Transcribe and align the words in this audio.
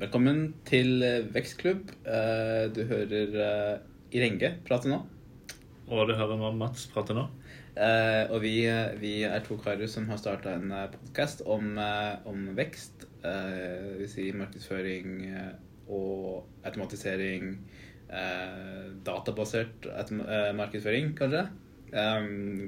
Velkommen 0.00 0.54
til 0.64 1.02
eh, 1.04 1.26
Vekstklubb. 1.28 1.90
Eh, 2.08 2.70
Du 2.72 2.78
hører 2.88 3.34
eh, 3.36 3.80
Irenge 4.16 4.48
prate 4.64 4.88
nå. 4.88 4.96
Og 5.92 6.06
du 6.08 6.14
hører 6.16 6.38
nå 6.40 6.48
Mats 6.56 6.86
prate 6.88 7.12
nå. 7.12 7.26
Og 8.32 8.38
vi, 8.40 8.54
vi 9.02 9.10
er 9.28 9.42
to 9.44 9.58
karer 9.60 9.90
som 9.92 10.06
har 10.08 10.16
starta 10.20 10.54
en 10.56 10.72
podkast 10.94 11.42
om, 11.44 11.76
om 12.28 12.48
vekst. 12.56 13.04
vil 13.22 14.08
si 14.10 14.26
markedsføring 14.36 15.20
og 15.88 16.48
automatisering. 16.66 17.54
Databasert 19.06 19.88
markedsføring, 20.58 21.14
kanskje. 21.16 21.44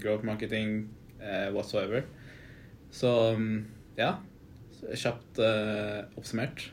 Growth 0.04 0.24
marketing, 0.24 0.86
whatsoever. 1.52 2.06
Så 2.94 3.16
mm, 3.36 3.58
ja. 3.98 4.14
Kjapt 4.94 5.42
oppsummert. 5.42 6.70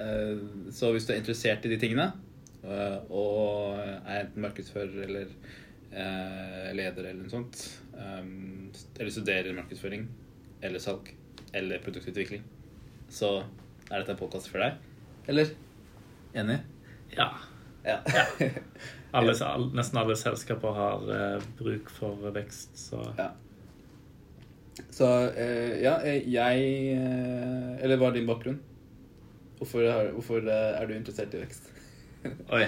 Eh, 0.00 0.36
så 0.72 0.92
hvis 0.94 1.06
du 1.06 1.12
er 1.14 1.20
interessert 1.20 1.66
i 1.66 1.72
de 1.72 1.78
tingene, 1.80 2.08
eh, 2.64 2.98
og 3.12 3.76
er 3.80 4.22
enten 4.22 4.44
markedsfører 4.44 5.04
eller 5.06 5.32
eh, 5.92 6.70
leder 6.76 7.10
eller 7.10 7.22
noe 7.24 7.32
sånt, 7.32 7.66
eller 8.00 9.12
studerer 9.12 9.52
markedsføring 9.52 10.06
eller 10.64 10.80
salg 10.80 11.10
eller 11.56 11.82
produktutvikling, 11.84 12.44
så 13.12 13.40
er 13.90 13.98
dette 13.98 14.14
en 14.14 14.20
podkast 14.20 14.48
for 14.48 14.62
deg. 14.62 14.78
Eller? 15.28 15.52
Enig? 16.38 16.60
Ja. 17.16 17.32
Ja. 17.84 17.98
Alle, 19.16 19.32
nesten 19.74 19.98
alle 19.98 20.14
selskaper 20.14 20.74
har 20.76 21.06
bruk 21.58 21.88
for 21.90 22.28
vekst, 22.30 22.76
så 22.78 23.00
ja. 23.18 23.32
Så 24.94 25.08
ja, 25.82 25.96
jeg 26.06 26.68
Eller 26.94 27.98
hva 27.98 28.12
er 28.12 28.14
din 28.20 28.28
bakgrunn? 28.28 28.60
Hvorfor, 29.60 29.84
har- 29.92 30.12
hvorfor 30.16 30.40
eh, 30.48 30.80
er 30.80 30.86
du 30.88 30.94
interessert 30.96 31.34
i 31.36 31.42
vekst? 31.44 31.66
Oi. 32.56 32.64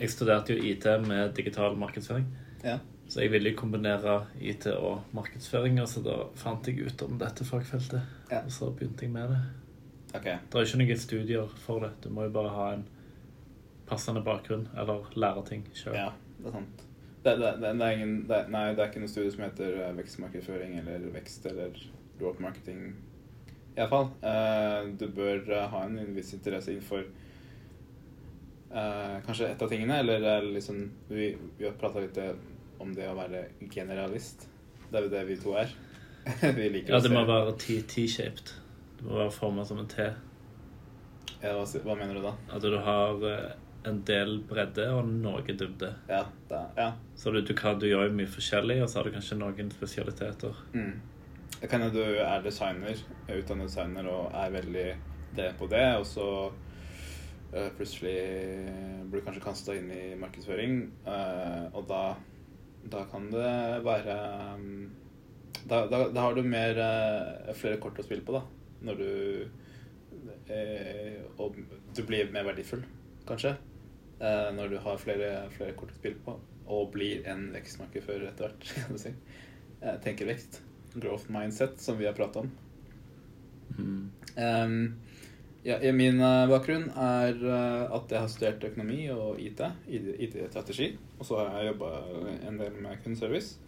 Jeg 0.00 0.10
studerte 0.14 0.54
jo 0.56 0.62
IT 0.64 0.86
med 1.06 1.34
digital 1.36 1.76
markedsføring. 1.76 2.24
Ja. 2.64 2.78
Så 3.10 3.20
jeg 3.24 3.32
ville 3.34 3.52
kombinere 3.58 4.26
IT 4.40 4.66
og 4.72 5.02
markedsføring, 5.16 5.80
og 5.82 5.88
så 5.90 6.00
da 6.04 6.14
fant 6.38 6.68
jeg 6.70 6.86
ut 6.86 7.02
om 7.04 7.18
dette 7.20 7.44
fagfeltet. 7.44 8.00
Ja. 8.30 8.40
Og 8.46 8.52
så 8.54 8.70
begynte 8.72 9.04
jeg 9.04 9.12
med 9.12 9.28
det. 9.34 9.40
Okay. 10.14 10.38
Det 10.50 10.56
er 10.60 10.64
ikke 10.66 10.80
noen 10.80 10.98
studier 11.02 11.52
for 11.66 11.84
det. 11.84 11.90
Du 12.04 12.08
må 12.14 12.24
jo 12.28 12.32
bare 12.34 12.54
ha 12.54 12.68
en 12.78 12.86
passende 13.90 14.22
bakgrunn, 14.24 14.68
eller 14.78 15.10
lære 15.18 15.44
ting 15.50 15.66
sjøl. 15.74 15.94
Ja, 15.98 16.08
det 16.40 16.48
er 16.52 16.56
sant. 16.56 16.86
Det, 17.24 17.34
det, 17.36 17.50
det, 17.60 17.74
er 17.84 17.90
ingen, 17.98 18.14
det, 18.30 18.38
nei, 18.48 18.70
det 18.72 18.80
er 18.80 18.88
ikke 18.88 19.02
noe 19.02 19.10
studie 19.12 19.30
som 19.34 19.42
heter 19.44 19.74
eh, 19.84 19.92
vekstmarkedsføring 19.98 20.78
eller 20.80 21.10
vekst 21.12 21.44
eller 21.50 21.74
growth 22.20 22.40
marketing. 22.40 22.94
Iallfall. 23.76 24.08
Uh, 24.22 24.90
du 24.98 25.06
bør 25.14 25.44
eh, 25.46 25.66
ha 25.72 25.82
en 25.86 26.14
viss 26.16 26.32
interesse 26.34 26.72
innenfor 26.72 27.04
uh, 28.74 29.18
kanskje 29.26 29.52
ett 29.52 29.62
av 29.62 29.70
tingene, 29.70 30.00
eller 30.02 30.26
er 30.26 30.48
liksom 30.56 30.82
Vi, 31.08 31.36
vi 31.58 31.68
har 31.68 31.76
prata 31.78 32.02
litt 32.02 32.18
om 32.80 32.94
det 32.96 33.06
å 33.10 33.14
være 33.18 33.44
generalist. 33.70 34.48
Det 34.90 34.98
er 34.98 35.06
jo 35.06 35.12
det 35.12 35.24
vi 35.28 35.38
to 35.38 35.54
er. 35.60 35.72
vi 36.58 36.68
liker 36.68 36.94
Ja, 36.96 37.00
det 37.00 37.12
må 37.12 37.24
være 37.28 37.54
T-shaped. 37.60 38.52
Det 38.98 39.06
må 39.06 39.16
være 39.22 39.32
formet 39.32 39.68
som 39.68 39.80
en 39.80 39.88
T. 39.88 40.10
ja, 41.40 41.54
hva, 41.56 41.64
hva 41.64 41.96
mener 41.96 42.18
du 42.18 42.24
da? 42.24 42.34
At 42.52 42.64
du 42.64 42.76
har 42.84 43.22
eh, 43.28 43.52
en 43.88 44.02
del 44.08 44.40
bredde 44.48 44.88
og 44.92 45.08
noe 45.08 45.44
dybde. 45.46 45.94
Ja, 46.10 46.24
da, 46.50 46.64
ja. 46.76 46.90
Så 47.16 47.32
du, 47.32 47.40
du, 47.40 47.54
kan, 47.56 47.78
du 47.80 47.88
gjør 47.88 48.08
jo 48.08 48.16
mye 48.18 48.28
forskjellig, 48.28 48.80
og 48.84 48.90
så 48.90 49.00
har 49.00 49.08
du 49.08 49.16
kanskje 49.16 49.40
noen 49.40 49.72
spesialiteter. 49.72 50.60
Mm. 50.74 50.92
Kan 51.68 51.82
du 51.92 52.00
er 52.00 52.42
designer, 52.44 52.96
er 53.28 53.40
utdannet 53.42 53.68
designer 53.68 54.06
og 54.08 54.30
er 54.32 54.52
veldig 54.54 54.84
det 55.36 55.52
på 55.58 55.68
det, 55.70 55.84
og 56.00 56.06
så 56.08 56.26
uh, 56.50 57.70
plutselig 57.76 58.16
blir 59.10 59.20
du 59.20 59.26
kanskje 59.26 59.44
kasta 59.44 59.76
inn 59.76 59.90
i 59.92 60.02
markedsføring, 60.20 60.80
uh, 61.06 61.66
og 61.74 61.84
da, 61.90 62.02
da 62.94 63.04
kan 63.10 63.28
det 63.32 63.50
være 63.86 64.16
um, 64.56 64.88
da, 65.60 65.84
da, 65.90 66.06
da 66.08 66.24
har 66.24 66.38
du 66.38 66.42
mer, 66.46 66.80
uh, 66.80 67.52
flere 67.58 67.80
kort 67.82 68.00
å 68.00 68.06
spille 68.06 68.24
på, 68.26 68.38
da. 68.38 68.46
Når 68.88 69.02
du 69.02 69.10
Og 71.38 71.54
du 71.94 72.00
blir 72.06 72.32
mer 72.32 72.46
verdifull, 72.48 72.80
kanskje. 73.28 73.52
når 74.56 74.68
du 74.68 74.78
har 74.82 74.98
flere, 74.98 75.28
flere 75.54 75.76
kort 75.78 75.92
å 75.92 75.98
spille 75.98 76.18
på, 76.24 76.34
og 76.66 76.90
blir 76.92 77.22
en 77.30 77.52
vekstmarkedsfører 77.54 78.26
etter 78.32 78.48
hvert, 78.48 79.20
tenker 80.04 80.26
vekst. 80.26 80.60
Growth 80.94 81.30
mindset, 81.30 81.80
som 81.80 81.98
vi 81.98 82.06
har 82.06 82.16
prata 82.16 82.42
om. 82.42 82.50
Mm. 83.78 84.10
Um, 84.36 84.94
ja, 85.62 85.92
min 85.92 86.20
eh, 86.24 86.46
bakgrunn 86.48 86.86
er 86.96 87.36
eh, 87.36 87.82
at 87.92 88.12
jeg 88.12 88.22
har 88.22 88.30
studert 88.32 88.62
økonomi 88.64 89.02
og 89.12 89.40
IT, 89.44 89.60
IT-strategi. 89.92 90.94
Og 91.18 91.26
så 91.28 91.36
har 91.42 91.58
jeg 91.58 91.74
jobba 91.74 91.90
en 92.48 92.60
del 92.60 92.78
med 92.80 93.02
kundeservice. 93.04 93.58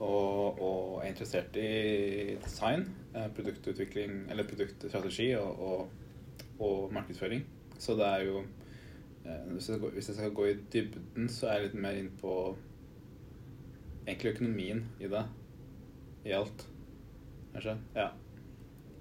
Og, 0.00 0.58
og 0.58 1.04
er 1.04 1.12
interessert 1.12 1.56
i 1.60 2.34
design, 2.42 2.88
eh, 3.14 3.28
produktutvikling, 3.36 4.24
eller 4.32 4.48
produktstrategi 4.48 5.30
og, 5.38 5.62
og, 5.62 6.58
og 6.58 6.92
markedsføring. 6.96 7.46
Så 7.78 7.94
det 7.94 8.06
er 8.06 8.26
jo 8.26 8.44
hvis 9.26 9.68
jeg, 9.68 9.78
skal, 9.78 9.90
hvis 9.90 10.08
jeg 10.08 10.16
skal 10.16 10.34
gå 10.38 10.44
i 10.46 10.58
dybden, 10.72 11.28
så 11.28 11.48
er 11.48 11.56
jeg 11.56 11.64
litt 11.64 11.80
mer 11.82 11.96
inn 11.98 12.12
på 12.20 12.34
egentlig 14.06 14.36
økonomien 14.36 14.84
i 15.02 15.08
det. 15.10 15.24
I 16.26 16.32
alt, 16.34 16.64
kanskje. 17.54 17.76
Ja. 17.94 18.10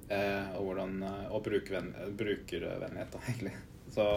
Eh, 0.06 0.52
og 0.60 0.68
hvordan 0.68 1.00
eh, 1.02 1.32
Og 1.34 1.42
brukervenn, 1.48 1.94
brukervennlighet, 2.18 3.16
da, 3.16 3.22
egentlig. 3.30 3.54
Så 3.96 4.10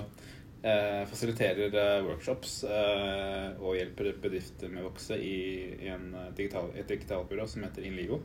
eh, 0.63 1.05
fasiliterer 1.09 1.73
eh, 1.73 2.03
workshops 2.05 2.59
eh, 2.69 3.47
og 3.57 3.79
hjelper 3.79 4.13
bedrifter 4.21 4.73
med 4.73 4.85
å 4.85 4.91
vokse 4.91 5.17
i, 5.17 5.39
i 5.81 5.93
en 5.95 6.11
eh, 6.13 6.35
digital, 6.37 6.69
et 6.77 6.91
digitalbyrå 6.91 7.49
som 7.49 7.65
heter 7.65 7.89
Inligo. 7.89 8.21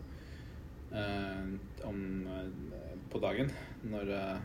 Eh, 0.91 1.47
om 1.87 2.03
eh, 2.27 2.91
på 3.13 3.23
dagen, 3.23 3.49
når 3.87 4.11
eh, 4.17 4.43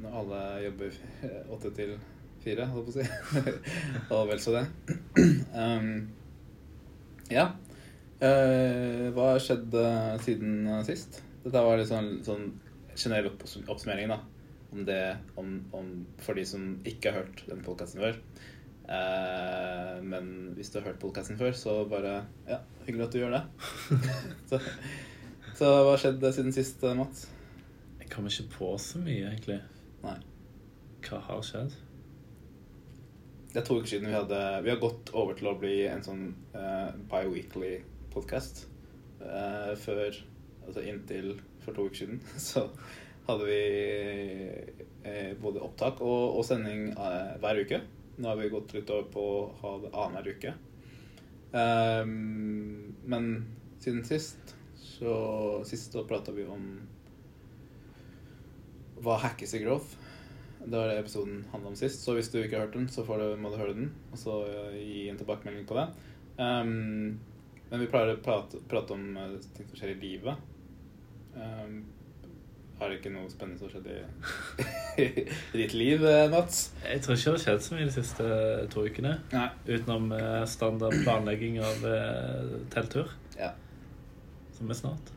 når 0.00 0.16
alle 0.22 0.40
jobber 0.64 0.96
eh, 1.22 1.42
åtte 1.54 1.72
til 1.76 1.96
fire, 2.44 2.68
holdt 2.72 2.88
på 2.88 2.94
å 2.94 3.00
si. 3.00 3.50
og 4.14 4.30
vel 4.30 4.42
så 4.42 4.56
det. 4.56 4.64
um, 5.64 5.90
ja. 7.30 7.50
Eh, 8.20 9.06
hva 9.16 9.30
har 9.32 9.40
skjedd 9.40 9.72
eh, 9.80 10.14
siden 10.20 10.66
eh, 10.68 10.82
sist? 10.84 11.22
Dette 11.40 11.62
var 11.64 11.78
litt 11.80 11.88
sånn, 11.88 12.18
sånn 12.20 12.50
generell 12.92 13.30
oppsummering 13.32 14.10
da, 14.12 14.18
om 14.74 14.82
det 14.84 15.04
om, 15.40 15.54
om, 15.72 15.86
for 16.20 16.36
de 16.36 16.44
som 16.44 16.74
ikke 16.84 17.14
har 17.14 17.22
hørt 17.22 17.44
den 17.48 17.62
podkasten 17.64 18.02
før. 18.02 18.18
Uh, 18.90 20.00
men 20.02 20.24
hvis 20.56 20.72
du 20.72 20.80
har 20.80 20.88
hørt 20.88 20.98
podkasten 20.98 21.38
før, 21.38 21.52
så 21.54 21.76
bare 21.86 22.24
Ja, 22.48 22.56
hyggelig 22.88 23.04
at 23.06 23.14
du 23.14 23.20
gjør 23.20 23.36
det. 23.36 23.42
så, 24.50 24.58
så 25.54 25.68
hva 25.70 25.92
har 25.92 26.02
skjedd 26.02 26.26
siden 26.34 26.56
sist, 26.56 26.82
Mats? 26.98 27.28
Jeg 28.00 28.10
kommer 28.10 28.34
ikke 28.34 28.56
på 28.56 28.72
så 28.82 29.00
mye, 29.00 29.30
egentlig. 29.30 29.60
Nei. 30.02 30.16
Hva 31.06 31.22
har 31.28 31.46
skjedd? 31.46 31.78
Det 33.54 33.62
er 33.62 33.64
to 33.68 33.78
uker 33.78 33.94
siden 33.94 34.10
vi 34.10 34.18
hadde 34.18 34.42
Vi 34.66 34.70
har 34.74 34.82
gått 34.82 35.14
over 35.16 35.38
til 35.38 35.48
å 35.50 35.56
bli 35.58 35.78
en 35.88 36.04
sånn 36.04 36.26
uh, 36.52 36.90
bi-weekly 37.10 37.78
podcast. 38.14 38.66
Uh, 39.20 39.76
før 39.80 40.18
Altså 40.60 40.82
inntil 40.86 41.32
for 41.64 41.74
to 41.74 41.86
uker 41.88 42.02
siden 42.02 42.20
så 42.50 42.66
hadde 43.26 43.46
vi 43.48 43.60
uh, 45.06 45.32
både 45.40 45.62
opptak 45.64 46.02
og, 46.04 46.36
og 46.38 46.44
sending 46.46 46.90
uh, 46.94 47.36
hver 47.42 47.64
uke. 47.64 47.80
Nå 48.20 48.28
har 48.28 48.38
vi 48.38 48.52
gått 48.52 48.74
litt 48.76 48.90
over 48.92 49.08
på 49.12 49.24
å 49.24 49.46
ha 49.62 49.76
det 49.82 49.94
annenhver 49.94 50.36
uke. 50.36 50.52
Ehm, 51.52 52.94
men 53.10 53.30
siden 53.82 54.04
sist 54.06 54.54
så 54.78 55.62
Sist 55.66 55.92
så 55.92 56.04
prata 56.06 56.30
vi 56.32 56.44
om 56.46 56.64
hva 59.00 59.16
hackes 59.22 59.54
i 59.56 59.62
growth. 59.62 59.96
Det 60.60 60.76
var 60.76 60.90
det 60.90 60.98
episoden 61.00 61.46
handla 61.52 61.70
om 61.72 61.76
sist. 61.78 62.02
Så 62.04 62.12
hvis 62.16 62.28
du 62.28 62.36
ikke 62.40 62.58
har 62.58 62.66
hørt 62.66 62.76
den, 62.76 62.88
så 62.92 63.04
får 63.06 63.22
du, 63.22 63.28
må 63.40 63.48
du 63.48 63.56
høre 63.56 63.76
den. 63.78 63.88
Og 64.12 64.20
så 64.20 64.34
eh, 64.44 64.76
gi 64.76 65.06
en 65.08 65.16
tilbakemelding 65.16 65.64
på 65.68 65.78
det. 65.78 65.86
Ehm, 66.44 67.16
men 67.70 67.80
vi 67.84 67.88
pleier 67.90 68.16
å 68.16 68.20
prate, 68.24 68.60
prate 68.70 68.94
om 68.96 69.16
eh, 69.16 69.38
ting 69.56 69.68
som 69.70 69.78
skjer 69.80 69.94
i 69.94 70.00
livet. 70.02 70.46
Um, 71.36 71.80
har 72.80 72.88
det 72.88 72.96
ikke 72.98 73.10
noe 73.12 73.28
spennende 73.28 73.60
som 73.60 73.68
har 73.68 73.74
skjedd 73.74 73.88
i, 73.92 75.04
i 75.54 75.60
ditt 75.60 75.74
liv, 75.76 76.04
eh, 76.08 76.26
Mats? 76.32 76.70
Jeg 76.80 77.02
tror 77.04 77.14
ikke 77.18 77.26
det 77.26 77.34
har 77.36 77.42
skjedd 77.44 77.64
så 77.66 77.76
mye 77.76 77.88
de 77.90 77.94
siste 77.94 78.28
to 78.72 78.84
ukene. 78.88 79.14
Nei. 79.34 79.48
Utenom 79.68 80.08
eh, 80.16 80.44
standard 80.48 80.96
planlegging 81.04 81.58
av 81.60 81.84
eh, 81.90 82.54
telttur, 82.72 83.12
Ja. 83.36 83.52
som 84.56 84.72
er 84.72 84.78
snart. 84.80 85.12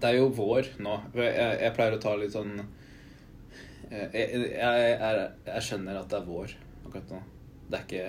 Det 0.00 0.08
er 0.08 0.18
jo 0.22 0.30
vår 0.36 0.72
nå. 0.84 0.94
Jeg, 1.20 1.34
jeg 1.66 1.74
pleier 1.76 1.96
å 1.96 2.00
ta 2.00 2.14
litt 2.16 2.32
sånn 2.34 2.54
eh, 2.58 4.08
jeg, 4.16 4.40
jeg, 4.56 5.28
jeg, 5.46 5.62
skjønner 5.68 6.00
at 6.00 6.08
det 6.12 6.18
er 6.18 6.26
vår 6.30 6.56
akkurat 6.86 7.12
nå. 7.12 7.20
Det 7.66 7.78
er 7.78 7.84
ikke 7.84 8.08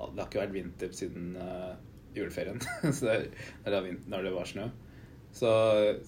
Det 0.00 0.18
har 0.18 0.26
ikke 0.26 0.42
vært 0.42 0.54
vinter 0.58 0.92
siden 0.96 1.32
eh, 1.38 1.72
juleferien. 2.16 2.60
så 2.96 3.06
det 3.06 3.18
er, 3.64 3.74
da 3.74 3.82
når 3.82 4.26
det 4.26 4.34
var 4.34 4.48
snø. 4.50 4.66
Så, 5.32 5.52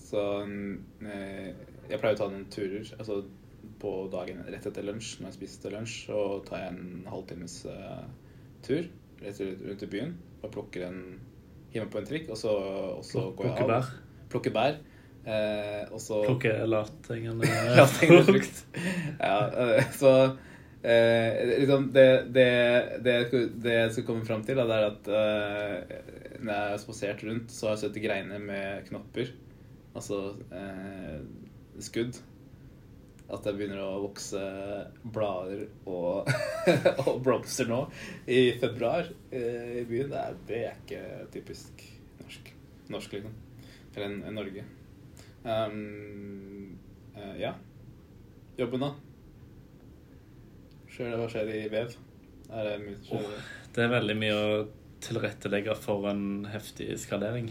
så 0.02 0.22
eh, 0.42 1.52
jeg 1.88 2.00
pleier 2.00 2.16
å 2.16 2.20
ta 2.20 2.28
noen 2.30 2.48
turer. 2.52 2.88
Altså 2.98 3.22
på 3.82 3.92
dagen 4.12 4.42
rett 4.50 4.66
etter 4.66 4.86
lunsj, 4.86 5.16
når 5.20 5.30
jeg 5.30 5.38
spiste 5.40 5.70
lunsj, 5.72 5.98
så 6.08 6.18
tar 6.46 6.64
jeg 6.64 6.74
en 6.74 7.06
halvtimes 7.10 7.56
uh, 7.70 8.04
tur 8.62 8.86
rett 9.22 9.40
rundt 9.42 9.82
i 9.86 9.88
byen 9.90 10.16
og 10.42 10.50
plukker 10.54 10.88
en 10.88 11.02
Hiver 11.72 11.88
på 11.88 12.02
en 12.02 12.04
trikk, 12.04 12.26
og 12.28 12.36
så, 12.36 12.50
og 12.98 13.04
så 13.08 13.30
går 13.32 13.46
jeg 13.48 13.62
av. 13.64 13.70
bær. 13.70 13.86
Plukker 14.28 14.52
bær. 14.52 14.74
Eh, 15.22 15.84
og 15.94 16.00
så 16.02 16.18
Plukke 16.26 16.50
lavthengende 16.66 17.48
Lavthengende 17.78 18.24
frukt. 18.28 18.58
Ja, 19.16 19.38
eh, 19.48 19.86
så 19.96 20.10
eh, 20.82 21.52
liksom 21.58 21.88
det, 21.94 22.08
det, 22.34 22.48
det, 23.04 23.14
det 23.62 23.76
jeg 23.78 23.94
skal 23.94 24.08
komme 24.08 24.26
fram 24.26 24.42
til, 24.46 24.58
da, 24.58 24.66
det 24.68 24.78
er 24.78 24.88
at 24.88 25.12
eh, 25.20 25.94
når 26.42 26.52
jeg 26.52 26.74
har 26.74 26.82
spasert 26.82 27.24
rundt, 27.28 27.54
så 27.54 27.68
har 27.68 27.76
jeg 27.76 27.84
sett 27.86 28.02
greiner 28.02 28.42
med 28.42 28.84
knopper. 28.90 29.32
Altså 29.94 30.20
eh, 30.50 31.18
skudd. 31.82 32.18
At 33.32 33.46
det 33.46 33.54
begynner 33.56 33.80
å 33.80 34.02
vokse 34.02 34.40
blader 35.14 35.62
og, 35.88 36.28
og 37.06 37.22
blomster 37.24 37.70
nå 37.70 37.86
i 38.28 38.58
februar 38.60 39.08
eh, 39.32 39.78
i 39.80 39.84
byen. 39.88 40.12
Det 40.48 40.58
er 40.66 40.82
ikke 40.82 41.02
typisk 41.32 41.86
norsk. 42.20 42.52
Norsk, 42.92 43.16
liksom. 43.16 43.38
Eller 43.94 44.08
en, 44.08 44.18
en 44.28 44.36
Norge. 44.36 44.66
Um, 45.44 46.78
eh, 47.16 47.40
ja. 47.40 47.54
Jobben, 48.58 48.84
da? 48.84 48.92
Skjer 51.02 51.10
det, 51.10 51.18
hva 51.18 51.28
skjer 51.32 51.48
i 51.50 51.60
vev? 51.72 51.94
Er 52.52 52.66
det 52.68 52.72
mye 52.84 52.98
skjer 53.02 53.18
Oh, 53.18 53.30
Det 53.74 53.82
er 53.82 53.88
veldig 53.90 54.14
mye 54.20 54.34
å 54.38 54.56
tilrettelegge 55.02 55.74
for 55.82 56.04
en 56.10 56.44
heftig 56.46 56.92
skalering. 57.02 57.48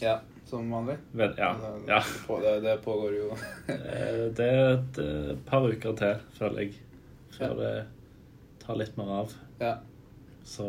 Ja, 0.00 0.14
som 0.48 0.70
vanlig? 0.72 0.94
Vel, 1.12 1.34
ja. 1.36 1.50
Det- 1.60 1.88
ja. 1.90 1.98
Det, 2.40 2.54
det 2.64 2.76
pågår 2.84 3.12
jo 3.18 3.26
Eh, 3.68 4.30
Det 4.32 4.46
er 4.48 4.72
et 4.78 4.98
eh, 5.04 5.36
par 5.44 5.66
uker 5.68 5.92
til, 6.00 6.16
føler 6.38 6.62
jeg, 6.62 6.74
før 7.36 7.50
Ja. 7.50 7.54
det 7.60 7.86
tar 8.64 8.76
litt 8.80 8.96
mer 8.96 9.10
av. 9.18 9.34
Ja. 9.60 9.74
Så 10.44 10.64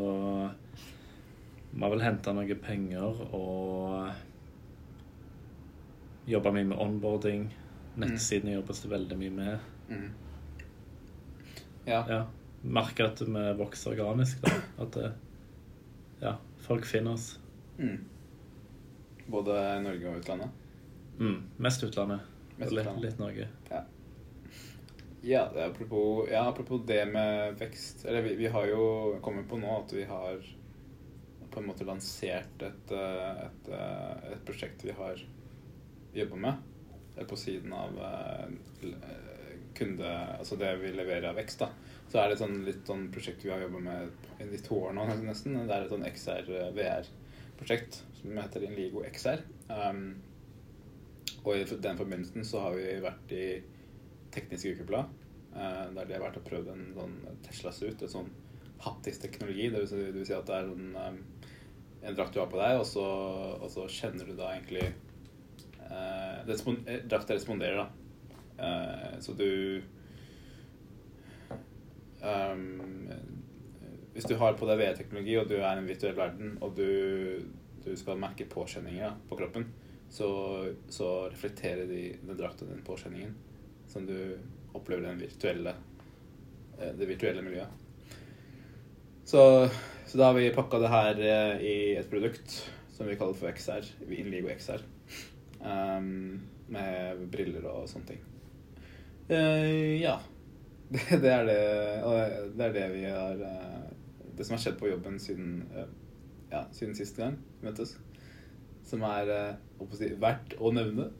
må 1.71 1.89
vel 1.93 2.01
hente 2.01 2.33
noe 2.33 2.55
penger 2.55 3.15
og 3.31 4.09
jobbe 6.27 6.51
mye 6.51 6.65
med 6.73 6.77
onboarding. 6.83 7.47
Nettsidene 7.99 8.57
jobbes 8.57 8.81
det 8.83 8.91
veldig 8.91 9.17
mye 9.17 9.31
med. 9.31 9.59
Mm. 9.89 10.09
Ja. 11.89 12.03
Ja. 12.09 12.21
Merker 12.61 13.09
at 13.09 13.21
vi 13.23 13.43
vokser 13.57 13.95
organisk, 13.95 14.41
da. 14.45 14.55
At 14.83 14.97
det, 14.97 15.11
ja, 16.21 16.35
folk 16.65 16.85
finner 16.85 17.15
oss. 17.15 17.31
Mm. 17.79 18.03
Både 19.29 19.55
Norge 19.81 20.11
og 20.11 20.19
utlandet? 20.21 20.67
Mm, 21.19 21.39
mest 21.57 21.83
utlandet. 21.87 22.27
Mest 22.59 22.73
og 22.73 22.77
litt, 22.79 22.91
litt 23.03 23.21
Norge. 23.21 23.47
Ja, 25.21 25.49
det 25.53 25.59
er 25.59 25.65
apropos, 25.69 26.29
ja, 26.31 26.45
apropos 26.47 26.85
det 26.87 27.01
med 27.11 27.57
vekst 27.59 28.05
Eller 28.05 28.21
vi, 28.23 28.37
vi 28.39 28.47
har 28.47 28.69
jo 28.71 29.17
kommet 29.21 29.49
på 29.49 29.57
nå 29.59 29.73
at 29.81 29.91
vi 29.91 30.05
har 30.07 30.39
på 31.51 31.59
en 31.59 31.67
måte 31.67 31.83
lansert 31.83 32.61
et, 32.63 32.91
eh, 32.93 33.41
et, 33.47 33.69
eh, 33.73 34.31
et 34.35 34.43
prosjekt 34.45 34.83
vi 34.85 34.93
har 34.95 35.19
jobba 36.13 36.35
med 36.35 36.53
eh, 37.17 37.25
på 37.27 37.35
siden 37.35 37.73
av 37.73 37.97
eh, 37.97 38.45
eh, 38.85 39.28
kunde... 39.79 40.09
Altså 40.37 40.57
det 40.59 40.71
vi 40.83 40.91
leverer 40.95 41.29
av 41.31 41.39
vekst, 41.39 41.63
da. 41.63 41.69
Så 42.09 42.19
er 42.19 42.29
det 42.29 42.37
et 42.37 42.43
sånn, 42.43 42.57
litt 42.65 42.83
sånn 42.89 43.07
prosjekt 43.13 43.45
vi 43.45 43.53
har 43.53 43.61
jobba 43.63 43.79
med 43.85 44.45
i 44.45 44.61
to 44.65 44.75
år 44.87 44.95
nå, 44.97 45.05
nesten. 45.23 45.57
Det 45.59 45.75
er 45.75 45.85
et 45.85 45.93
sånn 45.93 46.07
XR-VR-prosjekt 46.09 48.01
som 48.19 48.41
heter 48.41 48.65
Inligo 48.67 49.03
XR. 49.07 49.45
Um, 49.69 50.03
og 51.45 51.53
i 51.55 51.63
den 51.69 51.99
forbindelsen 51.99 52.45
så 52.47 52.65
har 52.65 52.77
vi 52.77 52.99
vært 53.03 53.33
i 53.35 53.45
Teknisk 54.33 54.75
Ukeblad, 54.75 55.15
Uh, 55.49 55.89
der 55.95 56.05
de 56.05 56.13
har 56.13 56.21
vært 56.21 56.35
og 56.37 56.43
prøvd 56.45 56.67
en 56.69 56.83
sånn 56.93 57.13
Tesla 57.41 57.71
Suit, 57.73 58.03
en 58.05 58.11
sånn 58.11 58.27
haptisk 58.83 59.23
teknologi. 59.23 59.71
Det 59.73 59.81
vil 59.81 59.87
si, 59.89 60.01
det 60.05 60.19
vil 60.19 60.27
si 60.27 60.35
at 60.37 60.45
det 60.45 60.59
er 60.59 60.67
en, 60.69 60.91
um, 60.93 61.17
en 62.05 62.17
drakt 62.19 62.35
du 62.35 62.41
har 62.43 62.51
på 62.51 62.59
deg, 62.59 62.77
og 62.77 62.85
så, 62.87 63.05
og 63.57 63.71
så 63.73 63.87
kjenner 63.89 64.29
du 64.29 64.35
da 64.37 64.51
egentlig 64.53 64.91
uh, 65.89 66.45
det 66.45 66.59
eh, 66.59 67.01
responderer, 67.33 67.81
da. 67.81 68.08
Eh, 68.59 69.19
så 69.19 69.33
du 69.33 69.81
um, 72.21 73.09
Hvis 74.13 74.27
du 74.27 74.35
har 74.35 74.57
på 74.59 74.67
deg 74.67 74.81
VR-teknologi, 74.81 75.37
og 75.39 75.47
du 75.47 75.57
er 75.59 75.71
i 75.71 75.79
en 75.79 75.87
virtuell 75.87 76.17
verden, 76.17 76.57
og 76.61 76.75
du, 76.75 77.45
du 77.85 77.93
skal 77.95 78.19
merke 78.19 78.49
påkjenninger 78.49 79.19
på 79.29 79.37
kroppen, 79.39 79.69
så, 80.09 80.29
så 80.89 81.29
reflekterer 81.29 81.85
de, 81.87 82.01
den 82.25 82.39
drakta 82.39 82.67
den 82.67 82.81
påkjenningen 82.83 83.35
som 83.89 84.07
du 84.09 84.17
opplever 84.73 85.05
i 85.21 85.29
eh, 85.69 86.91
det 86.97 87.07
virtuelle 87.07 87.45
miljøet. 87.45 87.85
Så, 89.29 89.69
så 90.05 90.17
da 90.17 90.31
har 90.31 90.37
vi 90.37 90.49
pakka 90.53 90.81
det 90.81 90.91
her 90.91 91.19
eh, 91.21 91.61
i 91.61 91.77
et 91.99 92.09
produkt 92.09 92.57
som 92.93 93.07
vi 93.07 93.15
kaller 93.15 93.37
for 93.37 93.53
XR, 93.53 93.85
Inligo 94.11 94.49
XR. 94.51 94.83
Um, 95.59 96.41
med 96.71 97.27
briller 97.31 97.65
og 97.69 97.87
sånne 97.89 98.13
ting. 98.13 98.28
Eh, 99.29 100.01
ja. 100.01 100.19
Det, 100.89 101.19
det 101.21 101.29
er 101.29 101.43
det 101.45 101.57
det 102.57 102.65
er 102.65 102.71
det 102.73 102.85
vi 102.95 103.03
har 103.05 103.41
eh, 103.45 103.89
Det 104.33 104.45
som 104.45 104.55
har 104.55 104.61
skjedd 104.63 104.79
på 104.79 104.89
jobben 104.89 105.19
siden 105.21 105.67
eh, 105.69 105.85
Ja, 106.49 106.63
siden 106.73 106.95
sist 106.97 107.19
gang 107.19 107.37
vi 107.59 107.67
møttes. 107.67 107.93
Som 108.89 109.03
er 109.05 109.29
si, 109.93 110.09
verdt 110.17 110.55
å 110.57 110.71
nevne. 110.73 111.11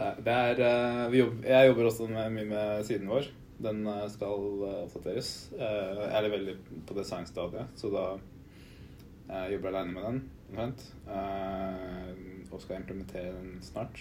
Det 0.00 0.34
er 0.34 0.62
eh, 0.64 1.06
vi 1.12 1.20
jobb, 1.20 1.44
Jeg 1.46 1.70
jobber 1.70 1.90
også 1.92 2.08
med, 2.10 2.34
mye 2.34 2.50
med 2.50 2.84
siden 2.88 3.06
vår. 3.12 3.30
Den 3.60 3.84
skal 4.10 4.44
oppdateres. 4.88 5.50
Jeg 5.52 6.10
er 6.16 6.30
veldig 6.32 6.54
på 6.88 6.96
designstadiet, 6.96 7.68
så 7.76 7.90
da 7.92 8.04
jeg 9.28 9.52
jobber 9.58 9.68
jeg 9.68 9.76
alene 9.76 9.92
med 9.92 10.02
den. 10.08 10.22
og 12.48 12.62
skal 12.64 12.80
implementere 12.80 13.36
den 13.36 13.60
snart. 13.62 14.00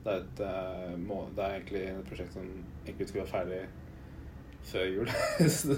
Det 0.00 0.12
er, 0.12 0.22
et, 0.24 0.42
eh, 0.46 0.92
må, 0.96 1.22
det 1.36 1.44
er 1.44 1.56
egentlig 1.58 1.82
et 1.90 2.06
prosjekt 2.08 2.36
som 2.36 2.46
egentlig 2.86 3.08
skulle 3.08 3.26
være 3.26 3.34
ferdig 3.34 3.62
før 4.70 4.86
jul. 4.88 5.10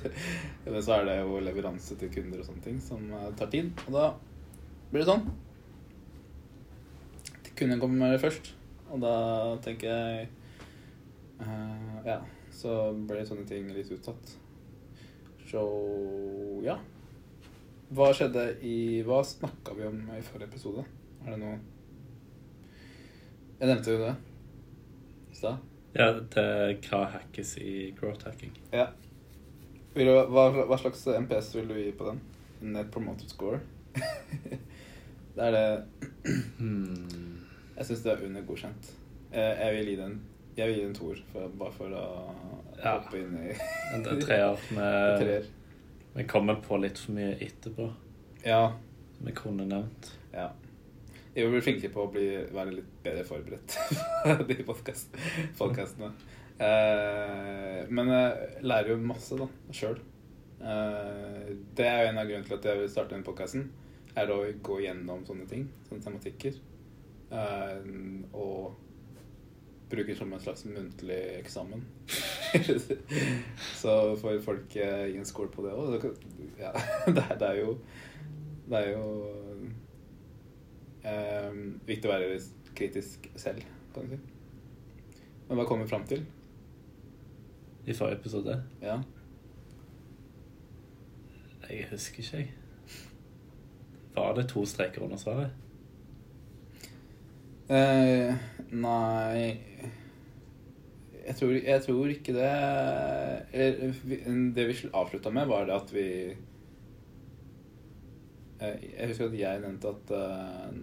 Men 0.73 0.83
så 0.83 0.99
er 0.99 1.09
det 1.09 1.17
jo 1.21 1.41
leveranse 1.43 1.97
til 1.99 2.13
kunder 2.15 2.43
og 2.43 2.47
sånne 2.47 2.67
ting 2.67 2.79
som 2.83 3.09
eh, 3.19 3.33
tar 3.39 3.51
tid. 3.51 3.73
Og 3.89 3.97
da 3.97 4.07
blir 4.93 5.03
det 5.03 5.09
sånn. 5.11 5.27
Kunden 7.59 7.83
kommer 7.83 8.15
først, 8.19 8.55
og 8.91 9.03
da 9.05 9.17
tenker 9.63 9.91
jeg 9.93 10.23
uh, 11.43 11.99
Ja, 12.07 12.17
så 12.51 12.95
ble 13.07 13.21
sånne 13.29 13.45
ting 13.47 13.69
litt 13.75 13.93
utsatt. 13.93 14.33
Så 15.51 15.63
ja. 16.65 16.79
Hva 17.93 18.09
skjedde 18.17 18.47
i 18.65 19.03
Hva 19.05 19.21
snakka 19.27 19.77
vi 19.77 19.85
om 19.85 20.01
i 20.17 20.23
forrige 20.25 20.49
episode? 20.49 20.87
Er 21.27 21.35
det 21.35 21.43
noe 21.43 21.59
Jeg 23.63 23.71
nevnte 23.71 23.93
jo 23.95 23.99
det 24.03 24.15
i 25.31 25.37
stad. 25.39 25.61
Ja, 25.95 26.09
det 26.35 26.45
hva 26.89 27.05
hackes 27.13 27.53
i 27.63 27.93
growth 27.99 28.27
hacking. 28.27 28.51
Ja. 28.73 28.89
Du, 29.95 30.01
hva, 30.33 30.47
hva 30.67 30.79
slags 30.81 31.05
MPS 31.07 31.53
vil 31.55 31.69
du 31.71 31.77
gi 31.79 31.93
på 31.95 32.09
den? 32.09 32.19
Net 32.75 32.91
promoted 32.95 33.31
score? 33.31 33.61
det 35.37 35.47
er 35.49 35.57
det 35.57 35.67
Hmm. 36.59 37.39
Jeg 37.77 37.87
syns 37.89 38.03
det 38.05 38.13
er 38.13 38.25
under 38.27 38.45
godkjent. 38.47 38.91
Jeg, 39.33 39.57
jeg 39.59 39.75
vil 39.77 39.89
gi 39.91 39.97
den 40.01 40.15
Jeg 40.57 40.69
vil 40.69 40.77
gi 40.77 40.85
den 40.85 40.95
toer, 40.97 41.21
bare 41.59 41.73
for 41.73 41.95
å 41.97 42.05
Ja. 42.83 42.97
hoppe 42.99 43.21
inn 43.23 43.37
i 43.39 43.53
En 43.95 44.03
treer. 44.21 44.59
Vi, 45.23 45.39
vi 46.17 46.25
kommer 46.29 46.59
på 46.65 46.77
litt 46.83 46.99
for 46.99 47.15
mye 47.17 47.37
etterpå. 47.41 47.87
Ja. 48.45 48.73
som 49.17 49.27
Vi 49.29 49.33
kunne 49.39 49.67
nevnt. 49.71 50.11
ja. 50.35 50.49
Jeg 51.33 51.49
blir 51.49 51.55
bli 51.55 51.65
flinkere 51.65 51.93
på 51.95 52.03
å 52.05 52.11
bli, 52.13 52.27
være 52.53 52.75
litt 52.77 52.89
bedre 53.05 53.23
forberedt 53.25 53.77
de 54.51 54.57
podcast, 54.69 55.15
podcastene. 55.57 56.11
Eh, 56.61 57.79
men 57.89 58.11
jeg 58.13 58.67
lærer 58.67 58.93
jo 58.93 58.99
masse 59.01 59.39
da, 59.41 59.47
sjøl. 59.73 59.97
Uh, 60.63 61.49
det 61.75 61.89
er 61.89 62.05
jo 62.05 62.11
en 62.11 62.21
av 62.21 62.29
grunnene 62.29 62.47
til 62.47 62.59
at 62.59 62.69
jeg 62.69 62.79
vil 62.83 62.93
starte 62.93 63.17
denne 63.17 63.27
podkasten. 63.27 63.65
Er 64.13 64.31
å 64.31 64.43
gå 64.63 64.77
gjennom 64.85 65.25
sånne 65.27 65.49
ting, 65.49 65.65
sånne 65.89 66.05
tematikker. 66.05 66.61
Uh, 67.33 67.81
og 68.37 68.77
bruke 69.93 70.13
det 70.13 70.19
som 70.19 70.33
en 70.33 70.41
slags 70.41 70.67
muntlig 70.69 71.21
eksamen. 71.39 71.83
Så 73.81 73.97
får 74.21 74.39
folk 74.45 74.77
eh, 74.77 75.09
gi 75.13 75.19
en 75.21 75.29
score 75.29 75.53
på 75.53 75.65
det 75.65 75.73
òg. 75.77 76.07
Ja, 76.61 76.73
det 77.17 77.49
er 77.49 77.59
jo 77.61 77.79
Det 78.69 78.79
er 78.79 78.93
jo 78.95 79.05
eh, 81.05 81.51
viktig 81.87 82.09
å 82.09 82.13
være 82.13 82.39
kritisk 82.77 83.29
selv, 83.37 83.65
kan 83.95 84.07
du 84.09 84.15
si. 84.17 84.21
Men 85.49 85.59
hva 85.59 85.67
kom 85.69 85.83
vi 85.83 85.91
fram 85.91 86.07
til? 86.09 86.25
I 87.83 87.97
forrige 87.99 88.21
episode. 88.21 88.57
Ja. 88.83 89.01
Jeg 91.69 91.89
husker 91.91 92.23
ikke, 92.23 92.45
jeg. 92.45 92.53
Var 94.15 94.35
det 94.37 94.49
to 94.51 94.65
streker 94.69 95.05
under 95.05 95.21
svaret? 95.21 95.53
Eh, 97.73 98.35
nei 98.75 99.43
jeg, 101.23 101.37
tror, 101.39 101.53
jeg 101.55 101.83
tror 101.85 102.11
ikke 102.11 102.35
det 102.35 102.49
Det 104.57 104.65
vi 104.69 104.75
avslutta 104.91 105.31
med, 105.31 105.47
var 105.49 105.69
det 105.69 105.77
at 105.77 105.93
vi 105.95 106.07
Jeg 108.63 109.09
husker 109.11 109.31
at 109.31 109.39
jeg 109.39 109.63
nevnte 109.63 109.91
at 109.91 110.13
uh, 110.15 110.75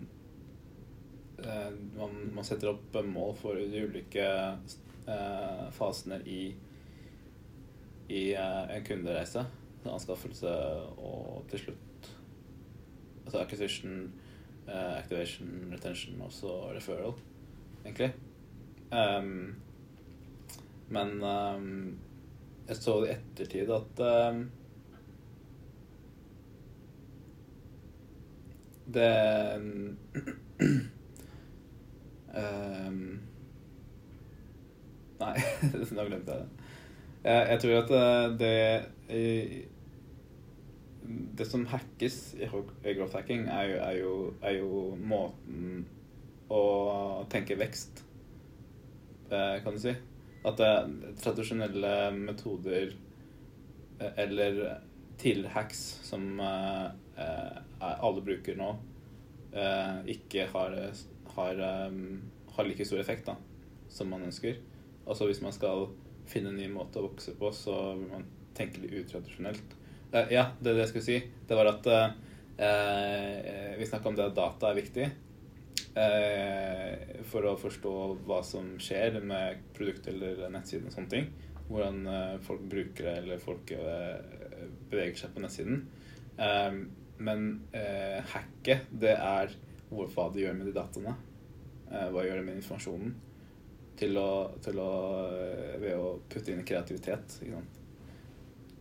eh, 1.43 1.69
man, 1.95 2.17
man 2.35 2.47
setter 2.47 2.73
opp 2.73 2.97
mål 3.05 3.35
for 3.39 3.59
de 3.59 3.85
ulike 3.87 4.25
uh, 5.07 5.67
fasene 5.75 6.19
i 6.25 6.41
i 8.09 8.23
uh, 8.33 8.65
en 8.73 8.85
kundereise. 8.85 9.45
Anskaffelse 9.85 10.51
og 10.97 11.45
til 11.49 11.67
slutt 11.67 11.89
altså 13.29 13.43
acquisition, 13.43 14.11
eh, 14.67 14.97
activation, 14.97 15.73
retention 15.73 16.21
og 16.25 16.31
så 16.33 16.53
referral, 16.73 17.13
egentlig. 17.85 18.13
Um, 18.91 19.55
men 20.89 21.23
um, 21.23 21.99
jeg 22.67 22.75
så 22.75 22.95
i 23.03 23.11
ettertid 23.13 23.69
at 23.69 24.01
ehm, 24.01 24.47
det 28.93 29.13
um, 29.57 29.97
Nei, 35.19 35.35
nå 35.95 36.05
glemte 36.07 36.31
jeg 36.31 36.39
det. 36.39 36.49
Jeg, 37.23 37.47
jeg 37.49 37.59
tror 37.59 37.73
at 37.81 37.89
eh, 37.99 38.25
det 38.39 38.55
Det 41.39 41.47
som 41.47 41.65
hackes 41.67 42.35
i 42.39 42.45
growth 42.93 43.15
hacking, 43.17 43.47
er 43.49 43.63
jo, 43.63 43.79
er 43.81 43.95
jo, 43.97 44.13
er 44.41 44.53
jo 44.59 44.95
måten 44.95 45.85
å 46.49 46.61
tenke 47.29 47.57
vekst 47.59 48.03
eh, 49.31 49.57
kan 49.63 49.73
du 49.75 49.81
si. 49.81 49.93
At 50.45 50.57
det, 50.61 50.71
tradisjonelle 51.21 51.93
metoder 52.15 52.93
eh, 53.99 54.21
eller 55.19 55.33
tidligere-hacks 55.33 55.99
som 56.03 56.39
eh, 56.39 56.85
eh, 57.17 57.57
alle 57.79 58.21
bruker 58.21 58.55
nå, 58.55 58.77
eh, 59.53 60.05
ikke 60.07 60.47
har, 60.47 60.93
har, 61.35 61.55
har 62.55 62.65
like 62.65 62.85
stor 62.85 62.99
effekt 62.99 63.25
da, 63.25 63.35
som 63.89 64.09
man 64.09 64.23
ønsker. 64.23 64.59
Altså 65.05 65.25
hvis 65.27 65.41
man 65.41 65.53
skal 65.53 65.89
finne 66.27 66.49
en 66.49 66.57
ny 66.57 66.69
måte 66.69 66.99
å 66.99 67.07
vokse 67.09 67.35
på, 67.37 67.51
så 67.51 67.95
vil 67.95 68.09
man 68.11 68.25
tenke 68.55 68.81
litt 68.81 68.93
utradisjonelt. 68.93 69.75
Ja, 70.11 70.51
det 70.59 70.73
det 70.73 70.83
jeg 70.83 70.89
skulle 70.89 71.05
si. 71.05 71.19
Det 71.47 71.55
var 71.55 71.69
at 71.69 71.87
eh, 71.87 73.75
vi 73.77 73.85
snakka 73.85 74.09
om 74.09 74.15
det 74.15 74.29
at 74.29 74.37
data 74.37 74.71
er 74.71 74.79
viktig 74.79 75.09
for 77.27 77.43
å 77.49 77.57
forstå 77.59 77.91
hva 78.27 78.37
som 78.45 78.77
skjer 78.79 79.17
med 79.25 79.63
produkt 79.75 80.05
eller 80.07 80.45
nettsiden 80.53 80.87
og 80.87 80.93
sånne 80.93 81.11
ting. 81.11 81.25
Hvordan 81.67 81.97
folk 82.45 82.61
bruker 82.71 83.03
det, 83.09 83.15
eller 83.23 83.41
folk 83.41 83.73
eh, 83.75 84.69
beveger 84.91 85.23
seg 85.23 85.33
på 85.35 85.43
nettsiden. 85.43 85.81
Um, 86.39 86.83
men 87.19 87.49
uh, 87.73 88.19
hacket, 88.33 88.87
det 88.91 89.15
er 89.15 89.55
hva 89.89 90.29
det 90.33 90.45
gjør 90.45 90.55
med 90.59 90.69
de 90.69 90.75
dataene. 90.75 91.15
Uh, 91.89 92.07
hva 92.13 92.23
gjør 92.25 92.39
det 92.39 92.45
med 92.47 92.61
informasjonen? 92.61 93.17
Til 93.99 94.15
å, 94.15 94.29
til 94.63 94.77
å 94.79 94.91
eh, 95.27 95.73
Ved 95.81 95.97
å 95.99 96.13
putte 96.31 96.53
inn 96.53 96.61
kreativitet. 96.63 97.33
Ikke 97.43 97.57
sant. 97.57 97.81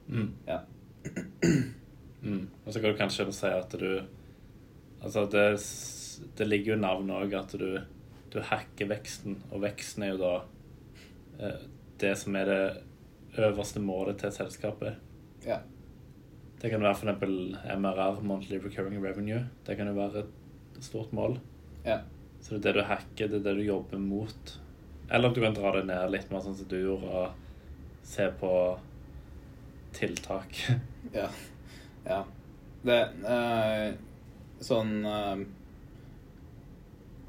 Mm. 0.08 0.30
Ja. 0.46 0.62
Mm. 2.18 2.48
Og 2.64 2.72
så 2.74 2.80
kan 2.82 2.90
du 2.90 2.96
kanskje 2.98 3.24
si 3.30 3.46
at 3.46 3.74
du 3.78 4.00
Altså, 4.98 5.22
det, 5.30 5.42
det 6.34 6.46
ligger 6.48 6.72
jo 6.72 6.78
i 6.80 6.82
navnet 6.82 7.14
òg 7.14 7.36
at 7.38 7.52
du, 7.54 7.76
du 8.32 8.40
hacker 8.42 8.88
veksten, 8.90 9.36
og 9.52 9.62
veksten 9.62 10.02
er 10.02 10.10
jo 10.10 10.18
da 10.18 10.32
eh, 11.38 11.60
det 12.02 12.10
som 12.18 12.34
er 12.34 12.50
det 12.50 12.64
øverste 13.38 13.78
målet 13.78 14.18
til 14.18 14.34
selskapet. 14.34 14.98
ja. 15.46 15.60
Det 16.58 16.70
kan 16.72 16.82
være 16.82 16.96
f.eks. 16.96 17.78
MRR, 17.78 18.22
Monthly 18.26 18.58
Recurring 18.62 18.98
Revenue. 19.04 19.44
Det 19.66 19.76
kan 19.78 19.90
jo 19.90 19.94
være 19.94 20.24
et 20.24 20.82
stort 20.84 21.12
mål. 21.12 21.38
Ja. 21.84 22.00
Så 22.40 22.54
det 22.56 22.58
er 22.58 22.64
det 22.66 22.74
du 22.80 22.86
hacker, 22.88 23.28
det 23.30 23.40
er 23.40 23.44
det 23.46 23.56
du 23.60 23.62
jobber 23.66 23.98
mot. 24.02 24.54
Eller 25.10 25.34
du 25.34 25.40
kan 25.40 25.54
dra 25.56 25.72
det 25.76 25.86
ned 25.88 26.10
litt 26.12 26.30
mer 26.32 26.42
sånn 26.44 26.56
som 26.58 26.68
du 26.68 26.76
gjorde, 26.80 27.08
og 27.08 28.04
se 28.06 28.30
på 28.40 28.52
tiltak. 29.96 30.62
Ja. 31.14 31.30
ja. 32.04 32.18
Det 32.84 32.96
uh, 33.24 33.94
Sånn 34.60 34.90
uh, 35.08 35.38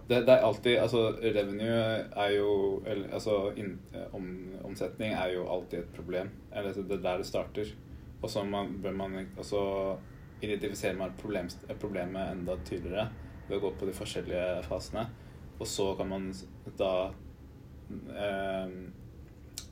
det, 0.10 0.18
det 0.28 0.34
er 0.34 0.44
alltid 0.44 0.80
Altså, 0.82 1.04
revenue 1.22 1.78
er 2.02 2.34
jo 2.34 2.50
eller, 2.84 3.06
Altså, 3.16 3.38
inn, 3.56 3.78
eh, 3.94 4.10
om, 4.18 4.26
omsetning 4.68 5.14
er 5.14 5.36
jo 5.38 5.46
alltid 5.54 5.84
et 5.84 5.94
problem. 5.96 6.34
Eller 6.52 6.76
det 6.76 6.98
er 6.98 7.06
der 7.06 7.22
det 7.22 7.30
starter. 7.30 7.72
Og 8.22 8.30
så 8.30 8.44
bør 8.84 8.96
man 8.96 9.18
også 9.38 9.62
identifisere 10.42 10.96
man 10.96 11.16
problem, 11.20 11.50
problemet 11.80 12.32
enda 12.34 12.56
tydeligere 12.66 13.10
ved 13.48 13.58
å 13.58 13.64
gå 13.64 13.74
på 13.80 13.90
de 13.90 13.96
forskjellige 13.96 14.62
fasene. 14.68 15.06
Og 15.60 15.68
så 15.68 15.90
kan 16.00 16.08
man 16.08 16.30
da 16.80 16.94
eh, 17.90 18.76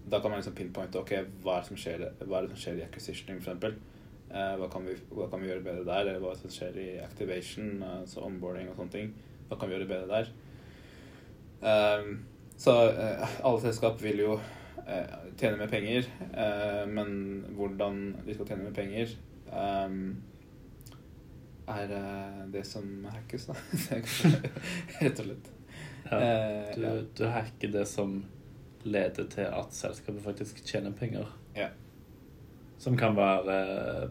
Da 0.08 0.20
kan 0.20 0.32
man 0.32 0.40
liksom 0.40 0.56
pinpointe 0.56 1.00
ok, 1.00 1.14
hva 1.44 1.58
er 1.58 1.64
det 1.64 1.70
som 1.70 1.80
skjer, 1.80 2.04
hva 2.24 2.40
er 2.40 2.48
det 2.48 2.56
som 2.56 2.62
skjer 2.64 2.82
i 2.82 2.86
acquisitioning, 2.88 3.40
f.eks. 3.44 3.78
Eh, 4.28 4.54
hva, 4.60 4.68
kan 4.72 4.88
vi, 4.88 4.96
hva 5.12 5.28
kan 5.32 5.44
vi 5.44 5.50
gjøre 5.52 5.64
bedre 5.64 5.88
der? 5.88 6.12
Eller 6.12 6.24
hva 6.24 6.34
som 6.36 6.52
skjer 6.52 6.80
i 6.84 6.90
activation, 7.04 7.84
altså 7.84 8.24
onboarding 8.28 8.72
og 8.72 8.80
sånne 8.80 8.96
ting. 8.96 9.14
Hva 9.48 9.60
kan 9.60 9.70
vi 9.70 9.78
gjøre 9.78 9.90
bedre 9.92 10.08
der? 10.12 10.32
Ehm, 11.68 12.26
så 12.58 12.74
eh, 12.90 13.38
alle 13.44 13.62
selskap 13.62 14.02
vil 14.04 14.24
jo 14.24 14.40
tjene 15.38 15.58
mer 15.60 15.68
penger, 15.72 16.08
eh, 16.34 16.84
men 16.90 17.46
hvordan 17.58 18.02
de 18.26 18.34
skal 18.36 18.48
tjene 18.52 18.64
mer 18.68 18.76
penger, 18.78 19.14
ehm, 19.52 20.02
er 21.68 21.92
eh, 21.98 22.44
det 22.54 22.64
som 22.68 23.06
hackes, 23.12 23.48
da. 23.50 23.56
Rett 25.02 25.20
og 25.20 25.26
slett. 25.26 25.50
Ja. 26.08 26.20
Eh, 26.20 26.76
Du, 26.78 27.08
du 27.18 27.26
hacker 27.28 27.74
det 27.74 27.88
som 27.88 28.22
leder 28.88 29.28
til 29.28 29.50
at 29.50 29.74
selskapet 29.76 30.24
faktisk 30.24 30.62
tjener 30.66 30.92
penger. 30.96 31.28
Ja. 31.58 31.68
Som 32.80 32.96
kan 32.98 33.16
være 33.18 33.58
eh, 34.04 34.10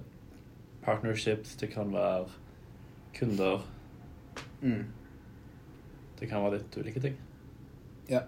partnerships, 0.84 1.56
det 1.56 1.70
kan 1.72 1.92
være 1.94 2.26
kunder. 3.16 3.64
Mm. 4.60 4.84
Det 6.20 6.28
kan 6.28 6.42
være 6.44 6.58
litt 6.58 6.76
ulike 6.76 7.00
ting. 7.00 7.16
Ja. 8.10 8.20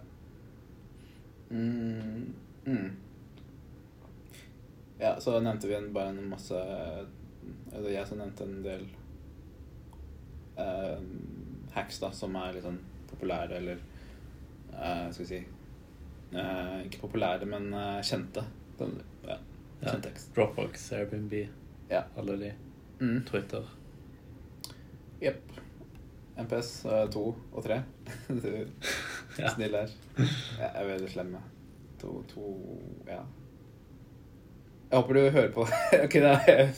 Mm. 1.51 2.35
Mm. 2.67 2.91
Ja, 4.99 5.15
så 5.21 5.39
nevnte 5.41 5.69
vi 5.71 5.75
en, 5.79 5.93
bare 5.95 6.09
en 6.13 6.29
masse 6.29 6.59
Eller 7.73 7.91
jeg 7.95 8.07
som 8.11 8.19
nevnte 8.21 8.45
en 8.45 8.59
del 8.65 8.83
eh, 10.59 10.99
hacks 11.73 12.01
da, 12.03 12.11
som 12.13 12.35
er 12.37 12.53
litt 12.57 12.67
sånn 12.67 12.81
populære, 13.09 13.61
eller 13.63 13.79
eh, 14.75 15.07
skal 15.15 15.23
vi 15.23 15.29
si 15.31 15.39
eh, 16.35 16.75
Ikke 16.89 17.01
populære, 17.07 17.47
men 17.49 17.71
eh, 17.73 18.01
kjente. 18.05 18.45
Den- 18.81 19.01
Ja, 19.29 19.39
Ja. 19.81 19.95
Dropbox, 20.35 20.89
Airbnb, 20.93 21.33
Ja. 21.91 22.03
alle 22.19 22.37
de. 22.37 22.53
Mm. 23.01 23.21
Twitter. 23.25 23.63
Jepp. 25.23 25.53
MPS 26.37 26.83
2 27.15 27.23
og 27.53 27.65
3. 27.65 27.81
Ja. 29.39 29.51
snill 29.55 29.75
her. 29.77 29.91
Jeg 30.19 30.71
er 30.75 30.87
veldig 30.93 31.11
slem 31.11 31.37
to, 32.01 32.23
to 32.31 32.55
Ja. 33.09 33.21
Jeg 34.91 34.99
håper 35.03 35.15
du 35.15 35.21
hører 35.31 35.53
på. 35.53 35.67
ok, 36.05 36.15
da, 36.25 36.39
jeg, 36.47 36.71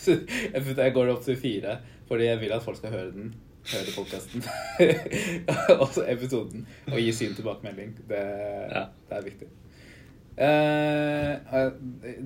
jeg, 0.54 0.76
jeg 0.76 0.92
går 0.94 1.12
opp 1.12 1.22
til 1.24 1.36
fire, 1.38 1.76
fordi 2.08 2.24
jeg 2.26 2.40
vil 2.40 2.52
at 2.52 2.62
folk 2.64 2.76
skal 2.80 2.90
høre 2.90 3.12
den. 3.14 3.34
Høre 3.70 3.92
podkasten. 3.94 4.42
Også 5.84 6.04
episoden. 6.08 6.66
Og 6.88 6.98
gi 6.98 7.12
sin 7.12 7.34
tilbakemelding. 7.34 7.92
Det, 8.08 8.22
Ja. 8.72 8.84
det 9.10 9.18
er 9.18 9.22
viktig. 9.28 9.48
Eh, 10.40 11.70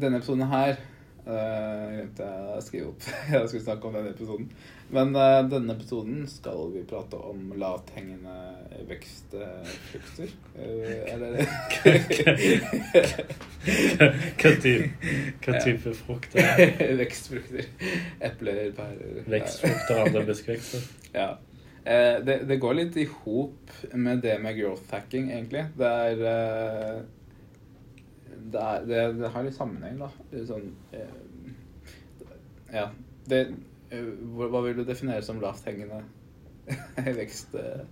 denne 0.01 0.17
episoden 0.21 0.47
her 0.47 0.77
uh, 1.27 1.91
glemte 1.91 2.29
jeg 2.29 2.55
å 2.55 2.61
skrive 2.63 2.93
opp. 2.93 3.09
jeg 3.33 3.49
skulle 3.51 3.65
snakke 3.65 3.89
om 3.91 3.97
denne 3.99 4.15
episoden. 4.15 4.49
Men 4.95 5.17
uh, 5.17 5.41
denne 5.51 5.75
episoden 5.75 6.27
skal 6.31 6.69
vi 6.75 6.85
prate 6.89 7.19
om 7.19 7.53
lavthengende 7.59 8.35
vekstfrukter. 8.89 10.35
Uh, 10.55 11.01
eller 11.11 11.31
Hva 14.39 14.53
type, 14.61 15.57
type 15.65 15.95
frukt 15.99 16.37
er 16.39 16.55
det? 16.61 16.69
Vekstfrukter. 17.03 17.67
Epler, 18.23 18.63
pærer 18.77 19.27
Vekstfrukter 19.35 19.99
og 19.99 20.07
andre 20.09 20.25
buskvekster? 20.31 20.87
Ja. 21.15 21.35
Uh, 21.85 22.17
det, 22.25 22.39
det 22.49 22.61
går 22.63 22.79
litt 22.79 22.97
i 23.01 23.09
hop 23.11 23.75
med 23.93 24.23
det 24.25 24.39
med 24.41 24.57
growth 24.61 24.89
hacking, 24.95 25.31
egentlig. 25.33 25.67
Det 25.77 25.91
er 25.91 26.25
eh, 26.31 27.03
det, 28.53 28.61
er, 28.61 28.87
det, 28.89 29.03
det 29.21 29.31
har 29.35 29.47
litt 29.47 29.57
sammenheng, 29.57 30.01
da. 30.01 30.11
Sånn 30.49 30.71
eh, 30.95 31.21
Ja. 32.75 32.89
Det 33.29 33.41
eh, 33.47 33.55
hva, 34.37 34.49
hva 34.53 34.63
vil 34.67 34.77
du 34.81 34.85
definere 34.89 35.23
som 35.27 35.41
lavthengende 35.43 36.03
vekst? 37.21 37.55
eh? 37.61 37.85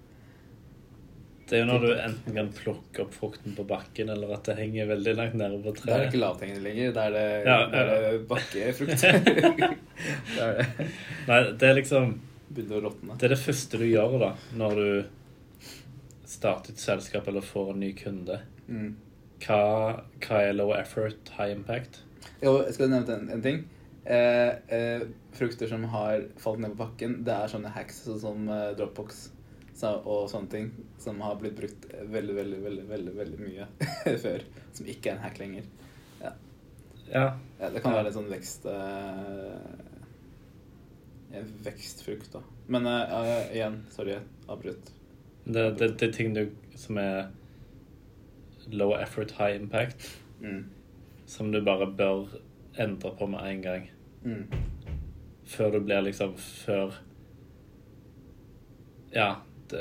Det 1.49 1.59
er 1.59 1.65
jo 1.65 1.69
når 1.69 1.83
du 1.85 1.89
enten 2.01 2.37
kan 2.39 2.47
plukke 2.57 3.03
opp 3.05 3.13
frukten 3.13 3.53
på 3.59 3.65
bakken, 3.69 4.09
eller 4.15 4.31
at 4.39 4.47
det 4.49 4.55
henger 4.57 4.87
veldig 4.89 5.13
langt 5.19 5.35
nede 5.37 5.59
på 5.61 5.73
Da 5.73 5.73
er 5.73 5.75
det 5.75 5.83
treet. 5.83 6.07
ikke 6.09 6.21
lavthengende 6.23 6.63
lenger. 6.65 6.93
Da 6.97 7.03
er 7.09 7.17
det, 7.17 7.25
Ja, 7.51 7.57
ja. 7.67 7.83
det 7.91 8.21
bakkefrukt. 8.31 9.03
det 9.03 10.45
er 10.47 10.55
det 10.61 10.87
Nei, 11.29 11.41
det 11.61 11.69
er 11.69 11.77
liksom 11.77 12.15
begynner 12.53 12.79
å 12.79 12.85
råtne. 12.87 13.19
Det 13.21 13.27
er 13.29 13.35
det 13.35 13.41
første 13.43 13.79
du 13.81 13.85
gjør 13.89 14.17
da, 14.23 14.31
når 14.61 14.79
du 14.81 15.69
starter 16.33 16.73
et 16.73 16.81
selskap 16.81 17.29
eller 17.29 17.45
får 17.45 17.75
en 17.75 17.81
ny 17.85 17.93
kunde. 17.97 18.39
Mm. 18.69 18.91
Hva, 19.45 19.61
hva 20.25 20.41
er 20.47 20.57
low 20.57 20.73
effort, 20.77 21.33
high 21.37 21.53
impact? 21.53 22.01
Jo, 22.43 22.59
jeg 22.65 22.77
skal 22.77 22.93
nevne 22.93 23.17
en, 23.19 23.29
en 23.37 23.45
ting. 23.45 23.63
Eh, 24.05 24.49
eh, 24.77 25.03
frukter 25.33 25.69
som 25.71 25.85
har 25.93 26.25
falt 26.43 26.59
ned 26.59 26.73
på 26.75 26.81
bakken, 26.83 27.21
det 27.25 27.35
er 27.37 27.51
sånne 27.53 27.71
hacks 27.71 28.01
sånn 28.09 28.19
som 28.21 28.49
eh, 28.51 28.73
Dropbox 28.79 29.21
så, 29.79 29.93
og 30.03 30.27
sånne 30.31 30.51
ting 30.51 30.67
som 31.01 31.21
har 31.23 31.37
blitt 31.41 31.55
brukt 31.57 31.87
veldig, 32.11 32.35
veldig, 32.37 32.59
veldig, 32.65 32.87
veldig, 32.91 33.13
veldig 33.21 33.39
mye 33.45 33.69
før. 34.25 34.43
Som 34.75 34.91
ikke 34.91 35.13
er 35.13 35.17
en 35.17 35.23
hack 35.25 35.39
lenger. 35.43 35.69
Ja, 36.21 36.33
Ja, 37.13 37.69
det 37.71 37.83
kan 37.85 37.93
være 37.95 38.11
en 38.11 38.17
sånn 38.19 38.31
vekst 38.33 38.67
eh, 38.67 39.89
en 41.33 41.49
Vekstfrukt, 41.65 42.33
da. 42.35 42.43
Men 42.73 42.87
eh, 42.91 43.55
igjen, 43.55 43.79
sorry, 43.95 44.19
avbrutt. 44.51 44.91
det, 45.45 45.65
det, 45.79 45.89
det 46.01 46.09
er 46.11 46.13
ting 46.19 46.35
du, 46.37 46.43
som 46.79 46.99
er 47.01 47.31
low 48.71 48.93
effort, 48.99 49.33
high 49.39 49.57
impact, 49.63 50.11
Mm. 50.43 50.65
som 51.31 51.53
du 51.55 51.61
bare 51.63 51.87
bør 51.87 52.33
endre 52.81 53.13
på 53.19 53.27
med 53.27 53.45
en 53.47 53.63
gang. 53.63 53.91
Mm. 54.25 54.47
Før 55.45 55.73
du 55.75 55.81
blir 55.83 56.05
liksom 56.07 56.37
Før 56.39 56.93
Ja, 59.13 59.43
det, 59.71 59.81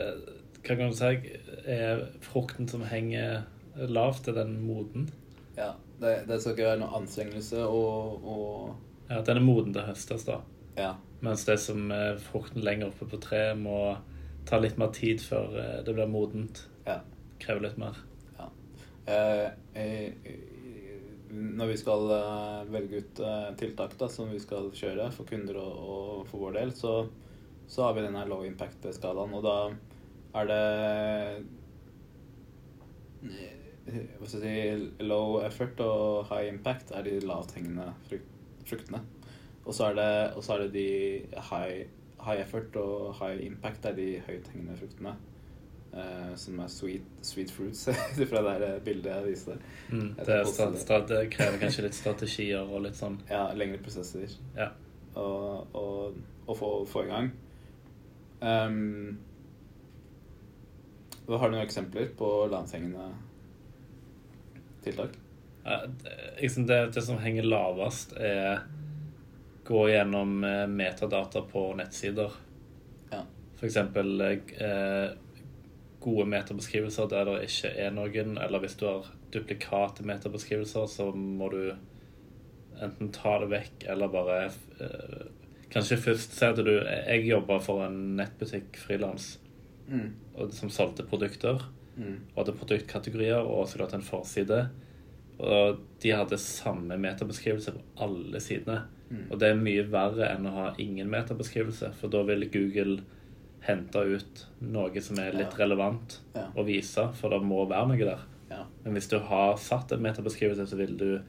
hva 0.66 0.76
kan 0.76 0.90
du 0.90 0.98
si? 0.98 1.36
Er 1.70 2.02
frukten 2.26 2.68
som 2.68 2.82
henger 2.90 3.44
lavt, 3.76 4.28
er 4.28 4.40
den 4.42 4.58
moden? 4.66 5.10
Ja. 5.58 5.72
Det, 6.02 6.24
det 6.28 6.40
skal 6.42 6.56
ikke 6.56 6.66
være 6.66 6.82
noe 6.82 6.98
anstrengelse 6.98 7.62
og, 7.70 8.26
og 8.26 9.12
Ja, 9.12 9.22
den 9.22 9.38
er 9.38 9.46
moden 9.46 9.74
til 9.76 9.86
høstes, 9.86 10.26
da. 10.26 10.40
Ja. 10.78 10.96
Mens 11.22 11.46
det 11.46 11.60
som 11.62 11.92
er 11.94 12.18
frukten 12.18 12.64
lenger 12.66 12.90
oppe 12.90 13.06
på 13.12 13.20
treet, 13.22 13.60
må 13.60 13.94
ta 14.50 14.58
litt 14.58 14.80
mer 14.82 14.90
tid 14.96 15.22
før 15.22 15.54
eh, 15.62 15.76
det 15.86 15.94
blir 15.94 16.10
modent. 16.10 16.66
ja. 16.88 17.04
Krever 17.42 17.68
litt 17.68 17.78
mer. 17.82 17.98
Eh, 19.06 19.48
eh, 19.74 20.14
når 21.32 21.72
vi 21.72 21.78
skal 21.80 22.12
eh, 22.16 22.72
velge 22.74 23.02
ut 23.02 23.22
eh, 23.24 23.48
tiltak 23.60 23.96
da, 24.00 24.10
som 24.12 24.32
vi 24.32 24.40
skal 24.42 24.70
kjøre 24.76 25.10
for 25.16 25.30
kunder 25.30 25.60
og, 25.62 25.72
og 25.94 26.28
for 26.30 26.46
vår 26.46 26.60
del, 26.60 26.74
så, 26.76 26.94
så 27.72 27.88
har 27.88 27.96
vi 27.96 28.06
denne 28.06 28.26
low 28.30 28.44
impact-skalaen. 28.48 29.34
Og 29.38 29.46
da 29.46 29.56
er 30.42 30.52
det 30.52 30.62
eh, 33.30 33.58
hva 34.20 34.28
skal 34.30 34.46
jeg 34.46 34.78
si, 34.78 35.06
low 35.08 35.40
effort 35.46 35.82
og 35.84 36.30
high 36.30 36.52
impact 36.52 36.94
er 36.96 37.08
de 37.08 37.18
lavthengende 37.26 37.88
frukt, 38.08 38.38
fruktene. 38.68 39.02
Og 39.66 39.76
så 39.78 39.92
er 39.92 40.00
er 40.02 40.64
det 40.64 40.72
de 40.74 40.88
high, 41.50 41.88
high 42.22 42.42
effort 42.42 42.76
og 42.82 43.14
high 43.20 43.44
impact 43.46 43.86
er 43.86 43.98
de 43.98 44.10
høythengende 44.28 44.78
fruktene. 44.78 45.16
Eh, 45.94 46.36
som 46.36 46.60
er 46.60 46.70
sweet, 46.72 47.08
sweet 47.26 47.52
fruits, 47.52 47.86
fra 48.32 48.44
det 48.46 48.54
her 48.58 48.80
bildet 48.86 49.12
jeg 49.14 49.28
viste. 49.30 49.58
Mm, 49.90 50.14
det, 50.20 50.40
det. 51.10 51.24
krever 51.34 51.60
kanskje 51.64 51.84
litt 51.88 51.98
strategier 51.98 52.64
og 52.68 52.86
litt 52.88 53.00
sånn 53.00 53.20
Ja, 53.30 53.48
lengre 53.58 53.82
prosesser 53.84 54.28
Ja. 54.58 54.72
og, 55.16 55.76
og, 55.76 56.22
og 56.48 56.58
få, 56.58 56.72
få 56.90 57.06
i 57.08 57.12
gang. 57.12 57.32
Um, 58.42 59.20
har 61.38 61.52
du 61.52 61.56
noen 61.56 61.64
eksempler 61.66 62.10
på 62.18 62.30
lavthengende 62.52 63.12
tiltak? 64.84 65.14
Ja, 65.64 65.84
det, 65.86 66.16
liksom 66.42 66.66
det, 66.68 66.80
det 66.96 67.04
som 67.06 67.20
henger 67.22 67.46
lavest, 67.46 68.16
er 68.18 68.64
gå 69.64 69.90
gjennom 69.90 70.44
eh, 70.44 70.68
metadata 70.68 71.42
på 71.42 71.68
nettsider. 71.78 72.32
Ja. 73.12 73.22
For 73.60 73.70
eksempel 73.70 74.22
eh, 74.22 75.12
gode 76.02 76.26
metabeskrivelser 76.32 77.08
der 77.12 77.26
det 77.30 77.38
ikke 77.48 77.72
er 77.86 77.92
noen, 77.96 78.38
eller 78.42 78.60
hvis 78.64 78.76
du 78.80 78.88
har 78.90 79.06
duplikate 79.34 80.04
metabeskrivelser, 80.08 80.88
så 80.90 81.12
må 81.16 81.50
du 81.54 81.62
enten 82.82 83.12
ta 83.14 83.38
det 83.44 83.50
vekk 83.52 83.86
eller 83.94 84.12
bare 84.14 84.40
eh, 84.82 85.22
Kanskje 85.72 85.96
først 86.04 86.34
si 86.36 86.44
at 86.44 86.58
du 86.60 86.68
Jeg 86.84 87.22
jobba 87.30 87.60
for 87.64 87.86
en 87.86 88.18
nettbutikk 88.18 88.76
frilans 88.82 89.38
Mm. 89.92 90.14
som 90.56 90.70
solgte 90.70 91.04
produkter 91.04 91.60
Mm. 91.98 92.20
og 92.36 92.46
hadde 92.46 92.58
produktkategorier 92.58 93.42
og 93.44 93.68
skulle 93.68 93.84
hatt 93.86 93.94
en 93.98 94.02
forside. 94.08 94.70
Og 95.40 95.80
de 96.02 96.12
hadde 96.16 96.38
samme 96.40 96.96
metabeskrivelse 96.98 97.72
på 97.74 97.82
alle 98.06 98.40
sidene. 98.40 98.84
Mm. 99.10 99.26
Og 99.32 99.40
det 99.40 99.50
er 99.50 99.60
mye 99.60 99.84
verre 99.92 100.30
enn 100.32 100.46
å 100.48 100.54
ha 100.56 100.74
ingen 100.80 101.10
metabeskrivelse, 101.12 101.92
for 102.00 102.08
da 102.08 102.22
vil 102.24 102.48
Google 102.54 103.02
hente 103.68 104.02
ut 104.16 104.46
noe 104.62 105.02
som 105.02 105.20
er 105.22 105.32
litt 105.38 105.54
Ja. 105.58 105.66
relevant 105.66 106.20
Ja. 106.36 106.48
å 106.56 106.66
vise, 106.66 107.12
for 107.14 107.30
det 107.30 107.42
må 107.46 107.68
være 107.70 107.88
noe 107.88 107.98
der. 107.98 108.20
Ja. 108.50 108.66
Men 108.84 108.94
hvis 108.96 109.10
du 109.10 109.20
har 109.20 109.56
satt 109.58 109.92
en 109.92 110.02
metabeskrivelse, 110.02 110.68
så 110.68 110.78
vil 110.78 110.98
du 110.98 111.22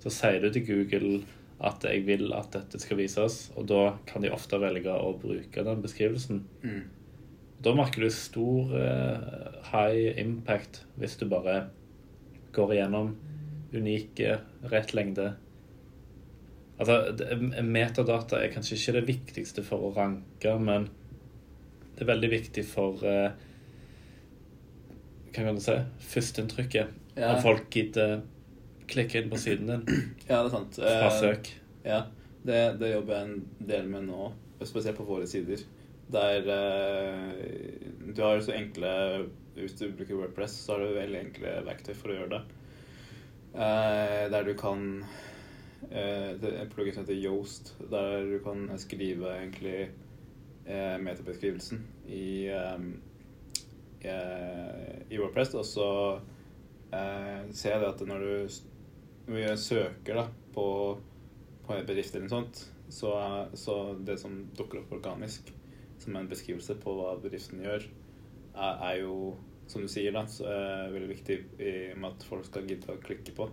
så 0.00 0.10
sier 0.10 0.40
du 0.40 0.50
til 0.50 0.66
Google 0.66 1.22
at 1.60 1.82
jeg 1.86 2.04
vil 2.04 2.32
at 2.34 2.50
dette 2.52 2.78
skal 2.80 2.98
vises, 2.98 3.50
og 3.56 3.66
da 3.70 3.96
kan 4.06 4.20
de 4.22 4.28
ofte 4.34 4.58
velge 4.60 4.90
å 4.92 5.14
bruke 5.18 5.64
den 5.64 5.80
beskrivelsen. 5.82 6.42
Mm. 6.62 6.82
Da 7.62 7.72
merker 7.74 8.02
du 8.02 8.10
stor 8.10 8.74
uh, 8.74 9.62
high 9.72 10.18
impact 10.20 10.82
hvis 10.98 11.16
du 11.16 11.24
bare 11.30 11.68
går 12.52 12.74
igjennom 12.74 13.14
unike, 13.72 14.40
rett 14.70 14.92
lengde. 14.94 15.36
Altså, 16.78 17.14
metadata 17.62 18.40
er 18.42 18.50
kanskje 18.52 18.76
ikke 18.76 18.92
det 18.98 19.06
viktigste 19.06 19.62
for 19.66 19.78
å 19.88 19.94
ranke, 19.96 20.58
men 20.58 20.88
det 21.94 22.02
er 22.04 22.10
veldig 22.10 22.30
viktig 22.32 22.64
for 22.66 23.02
eh, 23.06 23.30
Hva 25.34 25.44
kan 25.44 25.58
du 25.58 25.62
si? 25.62 25.76
Førsteinntrykket. 26.12 26.94
Ja. 27.14 27.34
Om 27.36 27.42
folk 27.42 27.68
gidder 27.70 28.22
klikke 28.90 29.20
inn 29.22 29.30
på 29.32 29.38
siden 29.40 29.70
din 29.70 29.84
ja, 30.28 30.40
det 30.42 30.48
er 30.48 30.52
sant. 30.52 30.78
fra 30.80 31.08
Eh, 31.08 31.20
søk. 31.20 31.50
Ja, 31.86 32.00
det, 32.44 32.58
det 32.80 32.92
jobber 32.94 33.16
jeg 33.16 33.28
en 33.28 33.68
del 33.70 33.88
med 33.90 34.06
nå, 34.10 34.28
spesielt 34.66 34.98
på 34.98 35.06
våre 35.08 35.26
sider. 35.30 35.62
Der 36.12 36.50
eh, 36.52 38.10
du 38.14 38.20
har 38.22 38.42
så 38.44 38.52
enkle 38.52 38.90
Hvis 39.56 39.78
du 39.78 39.86
bruker 39.96 40.18
Wordpress, 40.18 40.58
så 40.66 40.74
har 40.74 40.82
du 40.84 40.98
veldig 40.98 41.20
enkle 41.22 41.54
verktøy 41.64 41.94
for 41.96 42.12
å 42.12 42.18
gjøre 42.18 42.32
det. 42.34 42.42
Eh, 43.54 44.24
der 44.34 44.44
du 44.44 44.52
kan 44.58 44.82
eh, 45.88 46.34
Det 46.40 46.50
er 46.50 46.60
en 46.64 46.72
plugin 46.74 46.96
som 46.96 47.04
heter 47.06 47.20
Yoast, 47.22 47.72
der 47.90 48.26
du 48.34 48.38
kan 48.44 48.66
skrive 48.82 49.30
egentlig 49.38 49.88
eh, 50.66 50.94
metabeskrivelsen 51.02 51.82
i, 52.06 52.46
eh, 52.52 52.86
eh, 54.10 54.94
i 55.10 55.18
Wordpress, 55.20 55.56
og 55.58 55.66
så 55.68 55.88
eh, 56.92 57.50
ser 57.52 57.76
jeg 57.78 57.88
at 57.88 58.06
når 58.08 58.24
du, 58.24 58.62
når 59.28 59.42
du 59.54 59.64
søker 59.64 60.22
da, 60.22 60.28
på 60.54 60.68
på 61.66 61.74
en 61.74 61.86
bedrift 61.86 62.14
eller 62.14 62.28
noe 62.28 62.34
sånt, 62.34 62.62
så, 62.92 63.10
så 63.56 63.74
det 64.04 64.18
som 64.20 64.36
dukker 64.56 64.82
opp 64.82 64.92
organisk 64.98 65.50
som 66.02 66.16
en 66.18 66.28
beskrivelse 66.28 66.76
på 66.82 66.96
hva 66.98 67.14
bedriften 67.22 67.62
gjør, 67.64 67.86
er, 68.54 68.82
er 68.90 68.98
jo, 69.00 69.34
som 69.70 69.84
du 69.84 69.88
sier, 69.90 70.12
da, 70.14 70.26
så 70.28 70.46
er 70.50 70.92
veldig 70.92 71.10
viktig 71.14 71.38
i 71.56 71.70
og 71.94 72.02
med 72.02 72.10
at 72.10 72.26
folk 72.28 72.44
skal 72.48 72.68
gidde 72.68 72.92
å 72.92 73.00
klikke 73.00 73.32
på, 73.36 73.48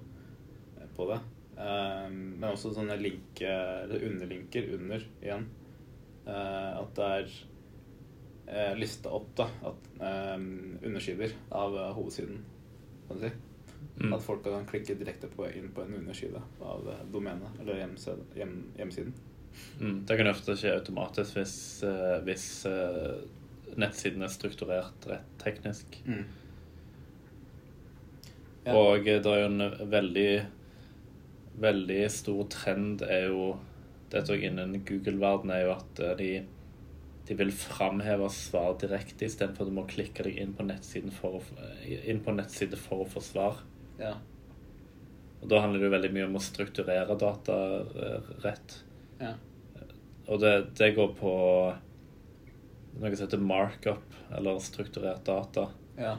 på 0.98 1.08
det. 1.14 1.22
Um, 1.56 2.18
men 2.42 2.50
også 2.50 2.74
sånne 2.76 2.98
link, 3.00 3.40
eller 3.46 4.04
underlinker 4.10 4.68
under 4.76 5.06
igjen. 5.22 5.48
Uh, 6.26 6.82
at 6.82 6.98
det 6.98 7.06
er 7.18 7.32
uh, 8.50 8.74
lista 8.78 9.14
opp 9.14 9.32
da, 9.40 9.48
at, 9.72 9.88
um, 10.02 10.78
undersider 10.84 11.34
av 11.50 11.78
uh, 11.78 11.88
hovedsiden, 11.98 12.44
kan 13.08 13.18
du 13.18 13.26
si. 13.26 13.32
Mm. 14.02 14.14
At 14.14 14.24
folk 14.24 14.44
kan 14.46 14.66
klikke 14.70 14.96
direkte 14.98 15.30
på, 15.30 15.46
inn 15.58 15.72
på 15.74 15.84
en 15.84 15.94
underskive 16.00 16.42
av 16.62 16.88
eh, 16.90 17.02
domenet 17.14 17.60
eller 17.62 17.82
hjemside, 17.82 18.24
hjem, 18.38 18.56
hjemmesiden. 18.78 19.14
Mm. 19.82 19.98
Det 20.08 20.18
kan 20.18 20.30
ofte 20.32 20.56
skje 20.58 20.76
automatisk 20.78 21.38
hvis, 21.38 21.56
eh, 21.86 22.18
hvis 22.26 22.46
eh, 22.70 23.20
nettsiden 23.82 24.26
er 24.26 24.34
strukturert 24.34 25.10
rett 25.10 25.36
teknisk. 25.42 26.00
Ja. 28.66 28.74
Og 28.78 29.06
det 29.06 29.26
er 29.26 29.44
jo 29.44 29.50
en 29.50 29.90
veldig 29.92 30.32
veldig 31.62 32.02
stor 32.14 32.46
trend 32.54 33.02
er 33.06 33.28
jo 33.30 33.52
Dette 34.12 34.36
også 34.36 34.48
innen 34.48 34.82
Google-verden 34.88 35.54
er 35.56 35.66
jo 35.66 35.76
at 35.76 36.02
eh, 36.04 36.16
de, 36.20 36.32
de 37.30 37.38
vil 37.40 37.54
framheve 37.56 38.28
svar 38.34 38.76
direkte 38.82 39.28
istedenfor 39.28 39.66
at 39.66 39.72
du 39.72 39.78
må 39.78 39.88
klikke 39.90 40.26
deg 40.28 40.40
inn 40.42 40.56
på 40.58 40.66
nettsiden 40.68 41.14
for 41.16 41.40
å, 41.40 41.44
inn 41.88 42.20
på 42.26 42.36
nettside 42.36 42.80
for 42.80 43.06
å 43.06 43.10
få 43.12 43.24
svar. 43.24 43.62
Ja. 44.02 44.18
Og 45.42 45.48
da 45.50 45.62
handler 45.64 45.82
det 45.82 45.88
jo 45.88 45.96
veldig 45.96 46.12
mye 46.18 46.28
om 46.28 46.36
å 46.38 46.44
strukturere 46.44 47.16
data 47.20 47.56
eh, 47.82 48.34
rett. 48.44 48.76
Ja. 49.22 49.38
Og 50.28 50.44
det, 50.44 50.54
det 50.78 50.94
går 50.98 51.16
på 51.18 51.32
noe 53.00 53.16
som 53.16 53.26
heter 53.26 53.42
markup, 53.42 54.20
eller 54.36 54.60
strukturert 54.64 55.24
data. 55.26 55.70
Ja. 55.98 56.18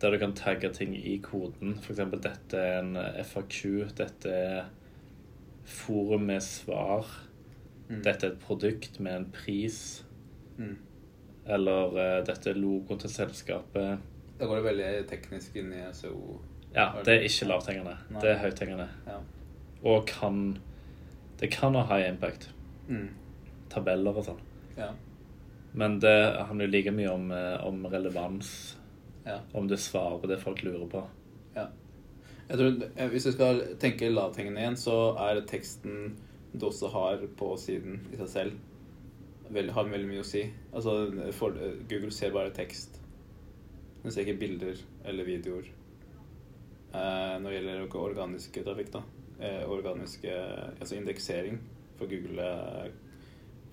der 0.00 0.10
du 0.10 0.18
kan 0.18 0.34
tagge 0.36 0.68
ting 0.74 0.96
i 0.96 1.16
koden. 1.22 1.78
F.eks. 1.82 2.00
dette 2.22 2.58
er 2.58 2.80
en 2.80 2.98
FAQ, 3.24 3.60
dette 3.98 4.32
er 4.32 4.68
forum 5.68 6.26
med 6.28 6.42
svar, 6.42 7.06
Mm. 7.88 8.02
dette 8.04 8.26
er 8.26 8.30
et 8.34 8.38
produkt 8.40 8.98
med 9.00 9.14
en 9.16 9.24
pris, 9.32 10.04
Mm. 10.58 10.76
eller 11.46 11.86
uh, 11.94 12.24
dette 12.26 12.50
er 12.50 12.54
logoen 12.54 12.98
til 13.00 13.08
selskapet. 13.10 13.98
Da 14.38 14.44
går 14.46 14.56
det 14.56 14.64
veldig 14.64 15.06
teknisk 15.08 15.56
inn 15.56 15.72
i 15.72 15.80
SEO. 15.92 16.40
Ja, 16.74 16.90
det 17.04 17.14
er 17.14 17.20
ikke 17.24 17.46
lavthengende. 17.48 17.96
Nei. 18.10 18.20
Det 18.20 18.30
er 18.30 18.38
høythengende. 18.42 18.88
Ja. 19.06 19.16
Og 19.84 20.06
kan 20.06 20.58
Det 21.40 21.50
kan 21.50 21.74
ha 21.74 21.84
high 21.86 22.08
impact. 22.08 22.50
Mm. 22.88 23.08
Tabeller 23.70 24.16
og 24.16 24.24
sånn. 24.26 24.40
Ja. 24.76 24.88
Men 25.72 26.00
det 26.00 26.34
handler 26.46 26.66
jo 26.66 26.70
like 26.72 26.90
mye 26.90 27.10
om, 27.12 27.30
eh, 27.30 27.64
om 27.66 27.84
relevans. 27.86 28.76
ja. 29.26 29.38
Om 29.54 29.68
det 29.68 29.78
svarer 29.78 30.18
på 30.20 30.26
det 30.28 30.40
folk 30.40 30.62
lurer 30.62 30.88
på. 30.88 31.04
Jeg 32.48 32.58
tror, 32.58 32.88
eh, 32.96 33.08
Hvis 33.12 33.24
du 33.28 33.32
skal 33.32 33.60
tenke 33.80 34.08
lavthengende 34.10 34.60
igjen, 34.62 34.76
så 34.76 35.14
er 35.18 35.40
teksten 35.46 36.16
du 36.58 36.66
også 36.66 36.88
har 36.90 37.20
på 37.36 37.56
siden 37.60 38.00
i 38.12 38.16
seg 38.16 38.28
selv, 38.28 38.52
veldig, 39.52 39.72
har 39.76 39.84
veldig 39.84 40.08
mye 40.08 40.22
å 40.22 40.26
si. 40.26 40.46
Altså, 40.72 40.94
for, 41.36 41.52
Google 41.90 42.10
ser 42.10 42.32
bare 42.32 42.50
tekst. 42.56 42.96
Den 44.02 44.12
ser 44.14 44.24
ikke 44.24 44.38
bilder 44.40 44.80
eller 45.04 45.24
videoer. 45.28 45.68
Eh, 46.94 47.34
når 47.38 47.50
det 47.50 47.58
gjelder 47.58 47.82
orga- 47.84 48.04
organisk 48.08 48.58
trafikk, 48.64 48.92
da. 48.92 49.02
Eh, 49.40 49.64
organisk 49.70 50.24
eh, 50.24 50.70
Altså 50.80 50.96
indeksering 50.96 51.60
for 51.98 52.06
Google. 52.10 52.40
eh, 52.42 52.90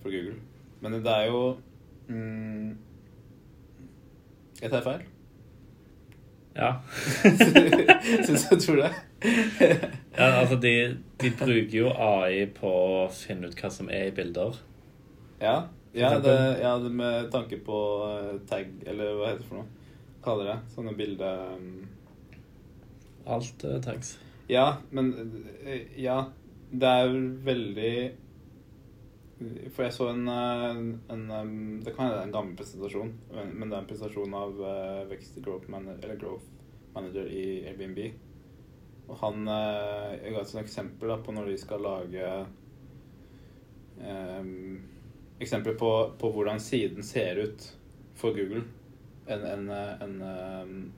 For 0.02 0.10
Google. 0.12 0.36
Men 0.82 0.92
det 0.92 1.06
er 1.06 1.26
jo 1.26 1.56
mm, 2.08 2.76
Jeg 4.62 4.70
tar 4.70 4.82
feil. 4.82 5.02
Ja. 6.56 6.70
Syns 8.26 8.46
jeg 8.50 8.60
tror 8.62 8.80
det. 8.80 8.92
ja 10.16 10.28
altså, 10.40 10.56
de, 10.60 10.72
de 11.20 11.32
bruker 11.36 11.76
jo 11.76 11.90
AI 11.92 12.46
på 12.56 12.70
å 12.70 13.02
finne 13.12 13.50
ut 13.50 13.58
hva 13.60 13.70
som 13.72 13.90
er 13.92 14.08
i 14.08 14.14
bilder. 14.16 14.56
Ja, 15.40 15.56
ja, 15.96 16.14
det, 16.20 16.36
ja 16.62 16.76
det 16.80 16.92
med 16.92 17.28
tanke 17.32 17.58
på 17.64 17.78
eh, 18.08 18.32
tag, 18.48 18.72
eller 18.88 19.18
hva 19.18 19.30
heter 19.30 19.44
det 19.44 19.50
for 19.50 19.60
noe? 19.60 19.92
Kaller 20.24 20.50
det. 20.50 20.56
Sånne 20.74 20.96
bilder 20.96 21.54
um, 21.54 21.86
Alt 23.36 23.64
er 23.68 23.80
tags. 23.84 24.16
Ja, 24.50 24.78
men 24.94 25.12
Ja, 25.98 26.18
det 26.70 26.92
er 27.02 27.16
veldig 27.46 27.94
For 29.36 29.84
jeg 29.84 29.92
så 29.92 30.06
en, 30.14 30.28
eh, 30.32 30.78
en 31.12 31.82
Det 31.84 31.92
kan 31.92 32.08
være 32.08 32.22
en 32.24 32.32
gammel 32.32 32.56
presentasjon, 32.56 33.12
men 33.52 33.68
det 33.68 33.76
er 33.76 33.82
en 33.82 33.88
presentasjon 33.90 34.34
av 34.34 34.62
eh, 34.64 35.02
vekst 35.10 35.36
growth 35.44 35.68
manager, 35.68 36.14
growth 36.16 36.46
manager 36.94 37.28
i 37.28 37.66
Airbnb. 37.68 38.00
Og 39.06 39.18
han 39.20 39.46
eh, 39.52 40.16
Jeg 40.22 40.32
ga 40.32 40.40
et 40.40 40.54
eksempel 40.62 41.12
da, 41.12 41.18
på 41.20 41.36
når 41.36 41.50
de 41.52 41.58
skal 41.60 41.84
lage 41.84 42.30
um, 44.00 44.80
Eksempler 45.38 45.76
på, 45.76 45.90
på 46.16 46.30
hvordan 46.32 46.60
siden 46.60 47.04
ser 47.04 47.36
ut 47.36 47.66
for 48.16 48.32
Google. 48.32 48.64
En, 49.28 49.42
en, 49.44 49.68
en, 49.68 50.22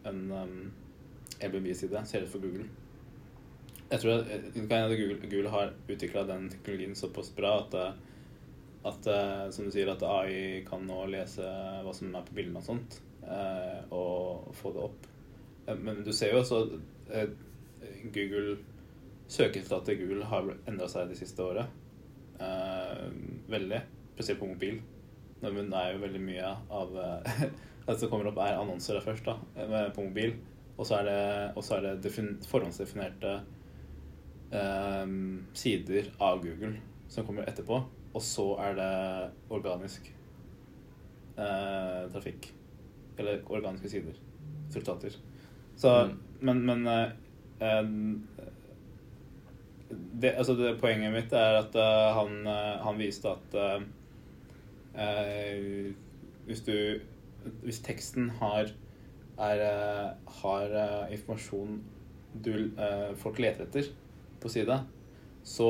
en 0.06 0.20
Airbnb-side 1.42 2.04
ser 2.06 2.22
ut 2.22 2.30
for 2.30 2.44
Google. 2.44 2.68
Jeg 3.90 3.98
tror 3.98 4.20
at, 4.20 4.46
hende 4.54 4.94
Google, 4.94 5.18
Google 5.24 5.50
har 5.50 5.72
utvikla 5.88 6.22
den 6.28 6.46
teknologien 6.52 6.94
såpass 6.94 7.32
bra 7.34 7.56
at, 7.64 7.74
at 8.86 9.06
eh, 9.10 9.44
som 9.54 9.66
du 9.66 9.72
sier, 9.74 9.90
at 9.90 10.04
AI 10.06 10.64
kan 10.66 10.84
nå 10.86 11.04
lese 11.10 11.44
hva 11.84 11.94
som 11.94 12.14
er 12.14 12.26
på 12.26 12.36
bildene 12.38 12.60
og 12.60 12.66
sånt, 12.66 13.00
eh, 13.26 13.80
og 13.94 14.50
få 14.58 14.72
det 14.74 14.84
opp. 14.86 15.08
Eh, 15.66 15.76
Men 15.76 16.04
du 16.06 16.12
ser 16.12 16.34
jo 16.34 16.42
også 16.42 16.62
at 17.08 17.44
Google 18.14 18.58
Søkeresultatet 19.28 19.90
til 19.90 19.98
Google 20.02 20.28
har 20.28 20.46
endra 20.70 20.86
seg 20.88 21.10
de 21.10 21.16
siste 21.18 21.44
året. 21.44 21.68
Veldig. 23.50 23.80
Spesielt 24.14 24.40
på 24.40 24.48
mobil. 24.48 24.78
Men 25.42 25.68
det 25.68 25.76
er 25.76 25.92
jo 25.92 26.00
veldig 26.00 26.22
mye 26.22 26.52
av 26.72 26.94
Det 27.88 27.96
som 28.00 28.10
kommer 28.12 28.30
opp, 28.30 28.40
er 28.40 28.56
annonser 28.56 28.96
der 28.96 29.04
først, 29.04 29.28
da, 29.28 29.36
på 29.96 30.06
mobil. 30.06 30.34
Og 30.78 30.86
så 30.86 30.98
er 31.00 31.08
det, 31.08 31.20
er 31.58 31.84
det 31.84 31.92
defin, 32.04 32.34
forhåndsdefinerte 32.48 33.34
eh, 34.54 35.14
sider 35.58 36.10
av 36.22 36.40
Google 36.44 36.76
som 37.10 37.26
kommer 37.26 37.48
etterpå. 37.48 37.80
Og 38.18 38.24
så 38.26 38.46
er 38.64 38.74
det 38.74 38.92
organisk 39.54 40.08
eh, 41.38 42.08
trafikk. 42.10 42.50
Eller 43.18 43.44
organiske 43.46 43.90
sider. 43.90 44.18
Resultater. 44.68 45.14
Så 45.76 45.92
Mm. 46.08 46.18
Men, 46.40 46.66
men 46.66 46.86
eh, 46.86 47.10
eh, 47.60 47.86
det, 50.22 50.34
altså 50.36 50.54
det, 50.54 50.80
Poenget 50.80 51.12
mitt 51.12 51.32
er 51.32 51.60
at 51.62 51.74
eh, 51.74 52.08
han, 52.14 52.46
eh, 52.46 52.74
han 52.84 52.98
viste 52.98 53.30
at 53.30 53.54
eh, 53.54 53.86
eh, 55.06 55.94
hvis 56.46 56.60
du 56.66 56.74
Hvis 57.62 57.80
teksten 57.80 58.30
har 58.30 58.70
er, 59.38 59.60
har 60.42 60.72
informasjon 61.12 61.76
du, 62.44 62.70
folk 63.16 63.38
leter 63.38 63.62
etter 63.64 63.86
på 64.42 64.50
sida, 64.50 64.80
så 65.48 65.68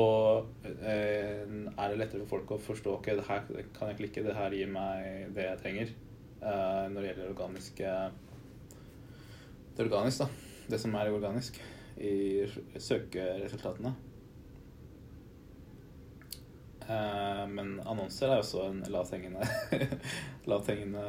eh, 0.67 1.45
er 1.47 1.91
det 1.91 1.99
lettere 2.01 2.25
for 2.25 2.33
folk 2.33 2.51
å 2.55 2.61
forstå 2.63 2.97
ok, 2.97 3.09
det 3.19 3.27
her 3.29 3.45
kan 3.75 3.91
jeg 3.91 3.99
klikke, 4.01 4.25
det 4.25 4.35
her 4.35 4.55
gir 4.55 4.71
meg 4.71 5.31
det 5.35 5.45
jeg 5.45 5.61
trenger. 5.63 5.93
eh, 6.41 6.85
når 6.91 6.99
det 6.99 7.07
gjelder 7.09 7.31
organiske 7.31 7.93
Det 9.75 9.85
er 9.85 9.87
organisk, 9.87 10.25
da. 10.25 10.27
Det 10.69 10.79
som 10.81 10.95
er 10.99 11.11
organisk 11.13 11.61
i 11.99 12.45
søkeresultatene. 12.79 13.93
Eh, 16.89 17.45
men 17.53 17.79
annonser 17.85 18.33
er 18.33 18.43
også 18.43 18.65
en 18.67 18.83
lavthengende 18.89 19.47
lavthengende 20.51 21.07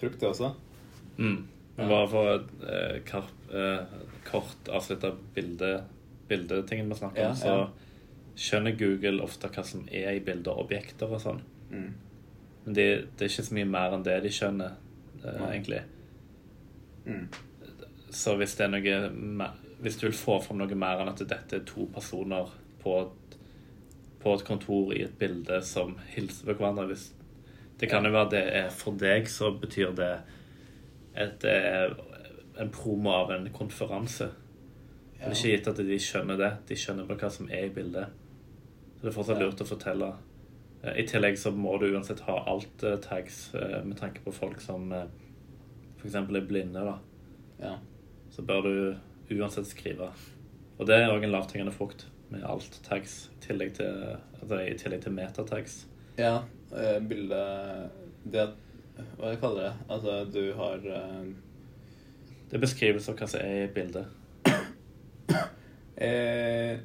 frukt, 0.00 0.20
det 0.20 0.28
også. 0.28 0.54
Mm. 1.18 1.46
Bare 1.76 2.08
for 2.10 2.34
et 2.34 2.48
eh, 2.66 3.16
eh, 3.54 3.96
kort 4.26 4.70
avslutta 4.72 5.12
bilde, 5.34 5.74
bildetingen 6.30 6.90
vi 6.90 6.98
snakker 7.00 7.30
om, 7.30 7.38
så 7.38 8.40
skjønner 8.40 8.76
Google 8.78 9.24
ofte 9.24 9.50
hva 9.52 9.64
som 9.66 9.84
er 9.90 10.14
i 10.14 10.22
bilder, 10.24 10.58
objekter 10.62 11.10
og 11.10 11.20
sånn. 11.22 11.42
Mm. 11.70 11.90
Men 12.64 12.76
det, 12.76 12.86
det 13.16 13.26
er 13.26 13.32
ikke 13.32 13.46
så 13.48 13.56
mye 13.56 13.68
mer 13.68 13.96
enn 13.96 14.04
det 14.06 14.16
de 14.24 14.32
skjønner, 14.34 14.76
eh, 15.22 15.42
egentlig. 15.50 15.80
Mm. 17.06 17.26
Så 18.10 18.34
hvis 18.36 18.56
det 18.58 18.66
er 18.66 18.72
noe 18.74 19.50
Hvis 19.80 19.96
du 19.96 20.02
vil 20.08 20.16
få 20.18 20.34
fram 20.44 20.58
noe 20.60 20.76
mer 20.76 21.00
enn 21.00 21.08
at 21.08 21.22
dette 21.22 21.56
er 21.56 21.62
to 21.64 21.86
personer 21.94 22.50
på 22.82 22.96
et, 23.00 23.36
på 24.20 24.34
et 24.34 24.44
kontor 24.44 24.92
i 24.92 25.04
et 25.06 25.14
bilde 25.18 25.60
som 25.64 25.94
hilser 26.12 26.50
på 26.50 26.58
hverandre 26.58 26.84
hvis, 26.90 27.06
Det 27.80 27.88
kan 27.88 28.04
jo 28.04 28.12
være 28.12 28.32
det 28.34 28.42
er 28.58 28.68
for 28.74 28.98
deg, 29.00 29.30
så 29.32 29.54
betyr 29.56 29.94
det 29.96 30.10
at 31.16 31.38
det 31.40 31.54
er 31.54 31.94
en 32.60 32.68
promo 32.70 33.14
av 33.14 33.32
en 33.32 33.48
konferanse. 33.56 34.28
Det 35.20 35.28
er 35.28 35.36
ikke 35.36 35.52
gitt 35.52 35.68
at 35.68 35.80
de 35.84 35.98
skjønner 36.00 36.38
det. 36.40 36.50
De 36.70 36.76
skjønner 36.80 37.06
bare 37.08 37.20
hva 37.20 37.30
som 37.30 37.48
er 37.52 37.66
i 37.68 37.72
bildet. 37.74 38.06
Så 38.96 39.02
det 39.04 39.10
er 39.10 39.16
fortsatt 39.16 39.40
Ja. 39.40 39.46
lurt 39.46 39.60
å 39.60 39.66
fortelle. 39.68 40.08
Eh, 40.82 41.00
I 41.02 41.06
tillegg 41.06 41.36
så 41.38 41.52
må 41.52 41.78
du 41.80 41.90
uansett 41.92 42.20
ha 42.24 42.38
alt 42.48 42.82
eh, 42.84 42.96
tags 43.04 43.54
eh, 43.54 43.82
med 43.84 43.98
tanke 44.00 44.20
på 44.24 44.32
folk 44.32 44.60
som 44.60 44.92
f.eks. 44.92 46.14
er 46.14 46.46
blinde. 46.48 46.80
da 46.80 46.98
Ja. 47.60 47.76
så 48.30 48.42
bør 48.42 48.62
du 48.62 49.36
uansett 49.36 49.66
skrive. 49.66 50.10
Og 50.78 50.86
det 50.86 50.96
er 50.96 51.10
òg 51.12 51.24
en 51.24 51.32
lavthengende 51.32 51.72
frukt 51.72 52.06
med 52.30 52.42
alt 52.44 52.80
tags, 52.84 53.28
i 53.34 53.40
tillegg 53.46 53.74
til, 53.74 54.16
altså, 54.40 54.60
i 54.60 54.74
tillegg 54.78 55.02
til 55.02 55.12
metatags. 55.12 55.86
ja 56.18 56.42
bildet 57.08 57.90
Det 58.24 58.48
Hva 59.18 59.30
jeg 59.30 59.40
kaller 59.40 59.62
det? 59.62 59.72
Altså, 59.88 60.24
du 60.32 60.52
har 60.54 60.76
uh... 60.76 61.24
Det 62.50 62.56
er 62.56 62.60
beskrivelse 62.60 63.10
av 63.12 63.18
hva 63.18 63.26
som 63.28 63.40
er 63.40 63.64
i 63.64 63.72
bildet. 63.74 64.06
Eh, 65.96 66.78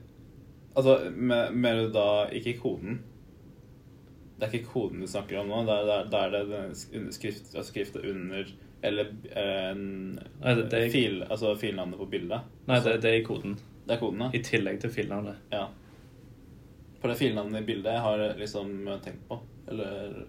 Altså, 0.75 0.95
me- 1.15 1.51
mener 1.55 1.85
du 1.85 1.91
da 1.95 2.25
ikke 2.35 2.57
koden? 2.59 2.97
Det 4.39 4.43
er 4.49 4.51
ikke 4.57 4.67
koden 4.73 4.99
du 4.99 5.07
snakker 5.07 5.37
om 5.39 5.47
nå? 5.47 5.61
Da 5.69 5.77
er, 5.79 6.09
det, 6.11 6.19
er 6.19 6.29
det 6.33 6.41
den 6.49 6.73
sk- 6.75 7.11
skrift, 7.15 7.53
altså 7.55 7.69
skriftet 7.71 8.03
under 8.11 8.49
Eller 8.83 9.05
eh, 9.31 9.71
Nei, 9.75 10.55
det- 10.57 10.65
det 10.73 10.81
er- 10.81 10.91
fil, 10.91 11.23
altså 11.29 11.53
filnavnet 11.57 11.97
på 11.97 12.05
bildet? 12.11 12.41
Nei, 12.67 12.79
det, 12.83 12.97
det 13.01 13.09
er 13.13 13.21
i 13.21 13.23
koden. 13.23 13.55
Det 13.87 13.95
er 13.95 13.99
koden, 14.03 14.19
ja? 14.25 14.29
I 14.33 14.41
tillegg 14.43 14.81
til 14.81 14.89
filnavnet. 14.91 15.35
Ja. 15.53 15.67
For 16.99 17.07
det 17.13 17.17
filnavnet 17.21 17.61
i 17.61 17.65
bildet 17.65 17.93
jeg 17.93 18.01
har 18.01 18.25
liksom 18.39 18.75
tenkt 19.05 19.23
på. 19.29 19.39
Eller 19.71 20.25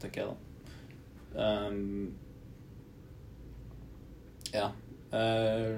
tenker 0.00 0.22
jeg, 0.22 0.28
da. 1.36 1.68
Um, 1.68 2.14
ja. 4.54 4.70
Eh, 5.12 5.76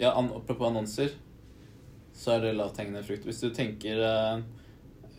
ja, 0.00 0.14
an 0.16 0.30
apropos 0.32 0.70
annonser, 0.70 1.12
så 2.16 2.34
er 2.34 2.46
det 2.46 2.54
lavthengende 2.56 3.02
frukt. 3.04 3.26
Hvis 3.28 3.42
du 3.44 3.50
tenker 3.54 4.00
uh, 4.00 4.40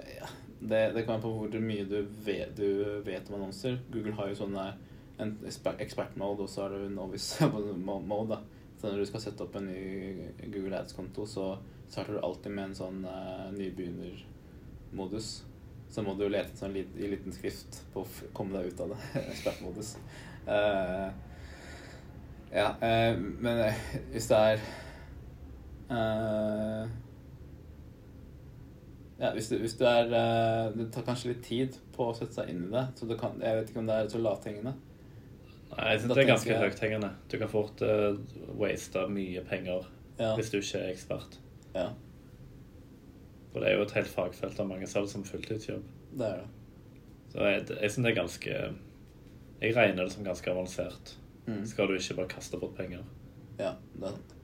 ja, 0.02 0.30
det, 0.60 0.80
det 0.96 1.06
være 1.06 1.22
på 1.22 1.34
hvor 1.36 1.60
mye 1.62 1.86
du 1.90 2.00
vet, 2.26 2.56
du 2.58 3.02
vet 3.06 3.30
om 3.30 3.38
annonser. 3.38 3.78
Google 3.94 4.16
har 4.18 4.32
jo 4.32 4.40
sånne 4.42 4.66
en 5.22 5.36
ekspert-mode, 5.46 6.48
og 6.48 6.50
så 6.50 6.66
har 6.66 6.74
du 6.74 6.90
novice 6.90 7.46
mode. 7.86 8.34
da. 8.34 8.42
Så 8.82 8.90
når 8.90 9.04
du 9.04 9.10
skal 9.12 9.22
sette 9.22 9.46
opp 9.46 9.56
en 9.60 9.70
ny 9.70 10.32
Google 10.48 10.80
Ads-konto, 10.80 11.28
så 11.30 11.54
starter 11.86 12.18
du 12.18 12.26
alltid 12.26 12.56
med 12.56 12.72
en 12.72 12.78
sånn 12.82 13.02
uh, 13.06 13.50
nybegynnermodus. 13.54 15.34
Så 15.92 16.02
må 16.02 16.16
du 16.18 16.26
lete 16.26 16.58
sånn 16.58 16.74
i 16.80 17.10
liten 17.12 17.36
skrift 17.36 17.84
på 17.94 18.02
å 18.02 18.30
komme 18.34 18.58
deg 18.58 18.72
ut 18.72 18.82
av 18.82 18.96
det. 18.96 19.02
Ekspertmodus. 19.36 19.94
Uh, 20.48 21.12
ja, 22.52 22.70
uh, 22.82 23.18
men 23.18 23.64
hvis 24.12 24.28
det 24.32 24.38
er 24.38 24.64
ja, 29.22 29.34
hvis 29.36 29.50
du, 29.52 29.58
hvis 29.60 29.74
det, 29.76 29.88
er 29.88 30.72
Det 30.72 30.86
tar 30.94 31.04
kanskje 31.06 31.34
litt 31.34 31.44
tid 31.44 31.76
på 31.92 32.08
å 32.10 32.14
sette 32.16 32.38
seg 32.40 32.50
inn 32.50 32.62
i 32.70 32.72
det. 32.72 32.86
Så 32.96 33.06
du 33.10 33.14
kan, 33.20 33.36
jeg 33.44 33.58
vet 33.58 33.70
ikke 33.70 33.82
om 33.84 33.90
det 33.90 33.98
er 34.00 34.08
så 34.10 34.22
lavthengende. 34.24 34.74
Nei, 35.72 35.90
jeg 35.92 36.02
syns 36.02 36.14
det 36.14 36.24
er 36.24 36.30
ganske 36.32 36.52
jeg... 36.52 36.62
høythengende. 36.64 37.10
Du 37.32 37.36
kan 37.40 37.52
fort 37.52 37.84
uh, 37.86 38.16
waste 38.60 39.04
mye 39.12 39.44
penger 39.48 39.86
ja. 40.18 40.34
hvis 40.36 40.52
du 40.52 40.58
ikke 40.60 40.82
er 40.82 40.96
ekspert. 40.96 41.38
Ja. 41.76 41.90
For 43.52 43.64
det 43.64 43.72
er 43.72 43.78
jo 43.78 43.86
et 43.86 43.96
helt 43.96 44.12
fagfelt 44.12 44.60
av 44.64 44.68
mange 44.68 44.88
selv 44.90 45.08
som 45.12 45.24
fulltidsjobb. 45.28 45.84
Det 46.18 46.28
er 46.28 46.42
det. 46.42 46.50
Så 47.32 47.48
jeg, 47.48 47.64
jeg 47.70 47.92
syns 47.94 48.04
det 48.04 48.12
er 48.12 48.18
ganske 48.18 48.56
Jeg 49.62 49.76
regner 49.78 50.04
det 50.04 50.12
som 50.12 50.26
ganske 50.26 50.52
avansert. 50.52 51.14
Mm. 51.48 51.64
Skal 51.66 51.90
du 51.90 51.98
ikke 51.98 52.20
bare 52.20 52.32
kaste 52.36 52.60
bort 52.62 52.76
penger. 52.78 53.04
Ja, 53.60 53.74
det 53.96 54.08
er 54.08 54.16
sant. 54.16 54.36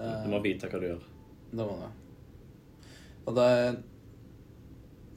Du 0.00 0.30
må 0.32 0.38
vite 0.40 0.68
hva 0.70 0.80
du 0.80 0.86
gjør. 0.86 1.02
Det 1.50 1.66
må 1.66 1.74
du. 1.76 1.88
Og 3.28 3.36
det 3.36 3.46
er 3.54 3.74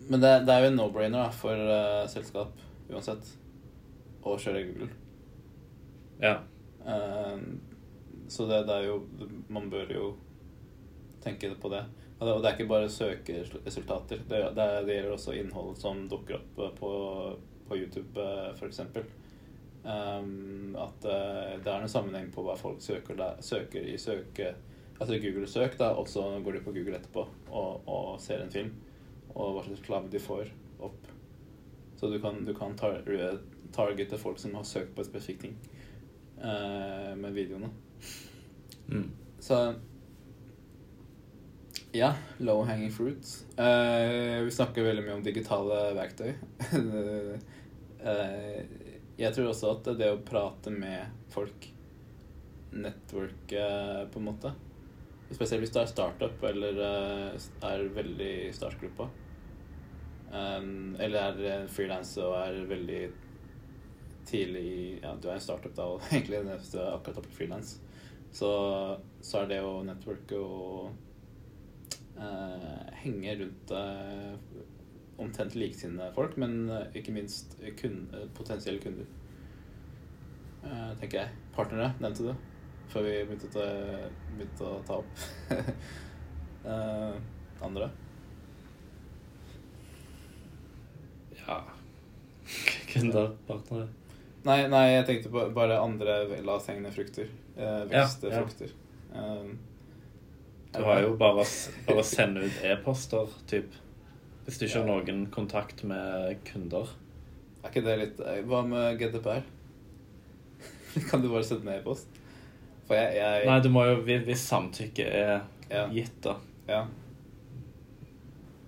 Men 0.10 0.20
det, 0.20 0.32
det 0.44 0.52
er 0.52 0.66
jo 0.66 0.72
en 0.74 0.76
no-brainer 0.76 1.30
for 1.32 1.56
uh, 1.56 2.04
selskap 2.12 2.60
uansett 2.92 3.30
å 4.24 4.34
kjøre 4.36 4.66
Google. 4.68 4.90
Ja. 6.20 6.42
Uh, 6.84 7.40
så 8.28 8.48
det, 8.50 8.66
det, 8.68 8.76
er 8.76 8.90
jo 8.90 8.98
Man 9.48 9.70
bør 9.72 9.94
jo 9.96 10.10
tenke 11.24 11.54
på 11.56 11.72
det. 11.72 11.86
Og 12.20 12.28
det, 12.28 12.34
og 12.34 12.44
det 12.44 12.50
er 12.50 12.58
ikke 12.58 12.70
bare 12.74 12.92
søkeresultater. 12.92 14.26
Det, 14.28 14.42
det, 14.58 14.68
det, 14.88 14.98
gjelder 14.98 15.16
også 15.16 15.38
innhold 15.40 15.78
som 15.80 16.04
dukker 16.12 16.42
opp 16.42 16.60
eh, 16.60 16.74
på, 16.78 16.92
på 17.70 17.80
YouTube, 17.80 18.28
f.eks. 18.60 18.82
Um, 19.84 20.78
at 20.80 21.04
uh, 21.04 21.58
det 21.60 21.68
er 21.68 21.82
en 21.82 21.92
sammenheng 21.92 22.30
på 22.32 22.46
hva 22.46 22.56
folk 22.56 22.80
søker, 22.82 23.18
der, 23.20 23.42
søker 23.44 23.84
i 23.84 23.98
søke 24.00 24.54
Altså 25.02 25.18
Google-søk, 25.20 25.74
da, 25.80 25.90
og 26.00 26.08
så 26.08 26.22
går 26.46 26.52
de 26.56 26.60
på 26.64 26.72
Google 26.72 26.96
etterpå 26.96 27.26
og, 27.50 27.88
og 27.90 28.22
ser 28.22 28.44
en 28.44 28.52
film. 28.54 28.70
Og 29.34 29.56
hva 29.56 29.64
slags 29.66 29.82
klav 29.84 30.06
de 30.12 30.22
får 30.22 30.52
opp. 30.86 31.10
Så 32.00 32.08
du 32.14 32.20
kan, 32.22 32.38
du 32.46 32.54
kan 32.56 32.78
tar, 32.78 33.02
targete 33.74 34.20
folk 34.22 34.40
som 34.40 34.54
har 34.56 34.64
søkt 34.70 34.94
på 34.96 35.02
et 35.02 35.10
spesifikt 35.10 35.42
ting 35.48 35.58
uh, 36.38 37.18
med 37.20 37.34
videoene. 37.36 37.72
Mm. 38.88 39.10
Så 39.42 39.60
ja, 41.94 42.14
low 42.38 42.64
hanging 42.64 42.94
fruit. 42.94 43.34
Uh, 43.58 44.46
vi 44.46 44.52
snakker 44.54 44.88
veldig 44.88 45.04
mye 45.06 45.18
om 45.18 45.26
digitale 45.26 45.82
verktøy. 45.98 46.32
uh, 46.78 47.36
jeg 49.18 49.36
tror 49.36 49.52
også 49.52 49.72
at 49.76 49.90
det 50.00 50.10
å 50.14 50.22
prate 50.26 50.74
med 50.74 51.26
folk, 51.34 51.70
networke 52.74 53.66
på 54.10 54.18
en 54.18 54.26
måte 54.26 54.50
Spesielt 55.34 55.62
hvis 55.62 55.74
du 55.74 55.78
er 55.82 55.90
startup 55.90 56.44
eller 56.46 56.80
er 56.82 57.84
veldig 57.96 58.32
i 58.48 58.54
startgruppa. 58.54 59.08
Um, 60.34 60.96
eller 61.02 61.38
er 61.46 61.68
frilans 61.70 62.16
og 62.18 62.34
er 62.40 62.56
veldig 62.66 63.02
tidlig 64.26 65.00
Ja, 65.04 65.12
du 65.14 65.28
er 65.30 65.36
en 65.36 65.44
startup 65.44 65.76
da, 65.78 65.86
og 65.94 66.06
egentlig 66.10 66.42
hvis 66.48 66.72
du 66.74 66.80
er 66.82 66.94
akkurat 66.96 67.20
oppe 67.22 67.30
i 67.30 67.38
frilans, 67.38 67.76
så, 68.34 68.50
så, 69.22 69.44
er 69.44 69.52
det 69.52 69.60
å 69.62 69.76
networke 69.86 70.40
og 70.42 70.90
uh, 72.18 72.86
henge 73.04 73.36
rundt 73.44 73.74
uh, 73.78 74.34
omtrent 75.22 75.56
likesinnede 75.56 76.14
folk, 76.16 76.38
men 76.42 76.64
uh, 76.72 76.86
ikke 76.98 77.14
minst 77.16 77.58
kun, 77.80 78.08
potensielle 78.36 78.82
kunder. 78.82 79.06
tenker 81.00 81.18
jeg. 81.20 81.30
Partnere 81.54 81.94
nevnte 82.00 82.32
du 82.32 82.34
før 82.94 83.06
vi 83.08 83.14
begynte, 83.26 83.50
å, 83.58 84.10
begynte 84.38 84.70
å 84.70 84.80
ta 84.86 85.00
opp. 85.02 85.22
andre? 87.64 87.90
Ja 91.42 91.58
Kunder, 92.94 93.34
partnere. 93.48 93.90
Nei, 94.44 94.58
nei, 94.72 94.84
jeg 94.92 95.06
tenkte 95.08 95.32
på 95.32 95.46
bare 95.56 95.80
andre 95.80 96.18
lavthengende 96.44 96.92
frukter. 96.92 97.30
Eh, 97.56 97.84
Vekstfrukter. 97.90 98.74
Ja, 99.14 99.22
ja. 99.22 99.38
Um, 99.40 99.54
du 100.74 100.82
har 100.84 101.04
jo 101.04 101.14
bare, 101.18 101.46
å 101.94 102.04
sende 102.06 102.44
ut 102.48 102.64
e-poster, 102.66 103.30
typ. 103.50 103.76
Hvis 104.44 104.60
du 104.60 104.66
ikke 104.66 104.82
har 104.82 104.90
noen 104.90 105.28
kontakt 105.32 105.84
med 105.88 106.42
kunder. 106.48 106.90
Er 107.64 107.72
ikke 107.72 107.84
det 107.86 107.94
litt 108.02 108.18
eh, 108.20 108.42
Hva 108.48 108.64
med 108.68 109.00
GDPR? 109.00 109.46
kan 111.10 111.24
du 111.24 111.30
bare 111.32 111.46
sende 111.48 111.64
med 111.68 111.80
e-post? 111.80 112.20
For 112.88 113.00
jeg, 113.00 113.16
jeg, 113.16 113.46
Nei, 113.48 113.60
du 113.64 113.70
må 113.72 113.86
jo 113.88 114.02
Hvis 114.04 114.44
samtykke 114.50 115.06
er 115.08 115.32
ja. 115.70 115.86
gitt, 115.94 116.18
da. 116.26 116.36
Ja. 116.68 116.82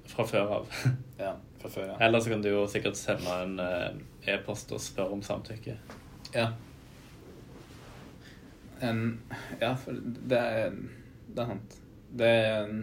Fra 0.07 0.23
før 0.29 0.53
av. 0.61 0.71
ja, 1.25 1.33
fra 1.59 1.71
før, 1.73 1.89
ja. 1.91 1.97
Eller 2.07 2.23
så 2.23 2.31
kan 2.31 2.43
du 2.45 2.49
jo 2.53 2.63
sikkert 2.71 2.95
sende 2.99 3.35
en 3.43 3.59
eh, 3.59 4.35
e-post 4.35 4.71
og 4.71 4.81
spørre 4.81 5.17
om 5.17 5.23
samtykke. 5.25 5.75
Ja. 6.35 6.49
En, 8.83 9.01
ja, 9.59 9.73
for 9.79 9.95
det 10.31 10.39
er 10.39 10.71
Det 11.35 11.43
er 11.43 11.51
sant. 11.51 11.75
Det 12.15 12.27
er 12.27 12.63
en 12.63 12.79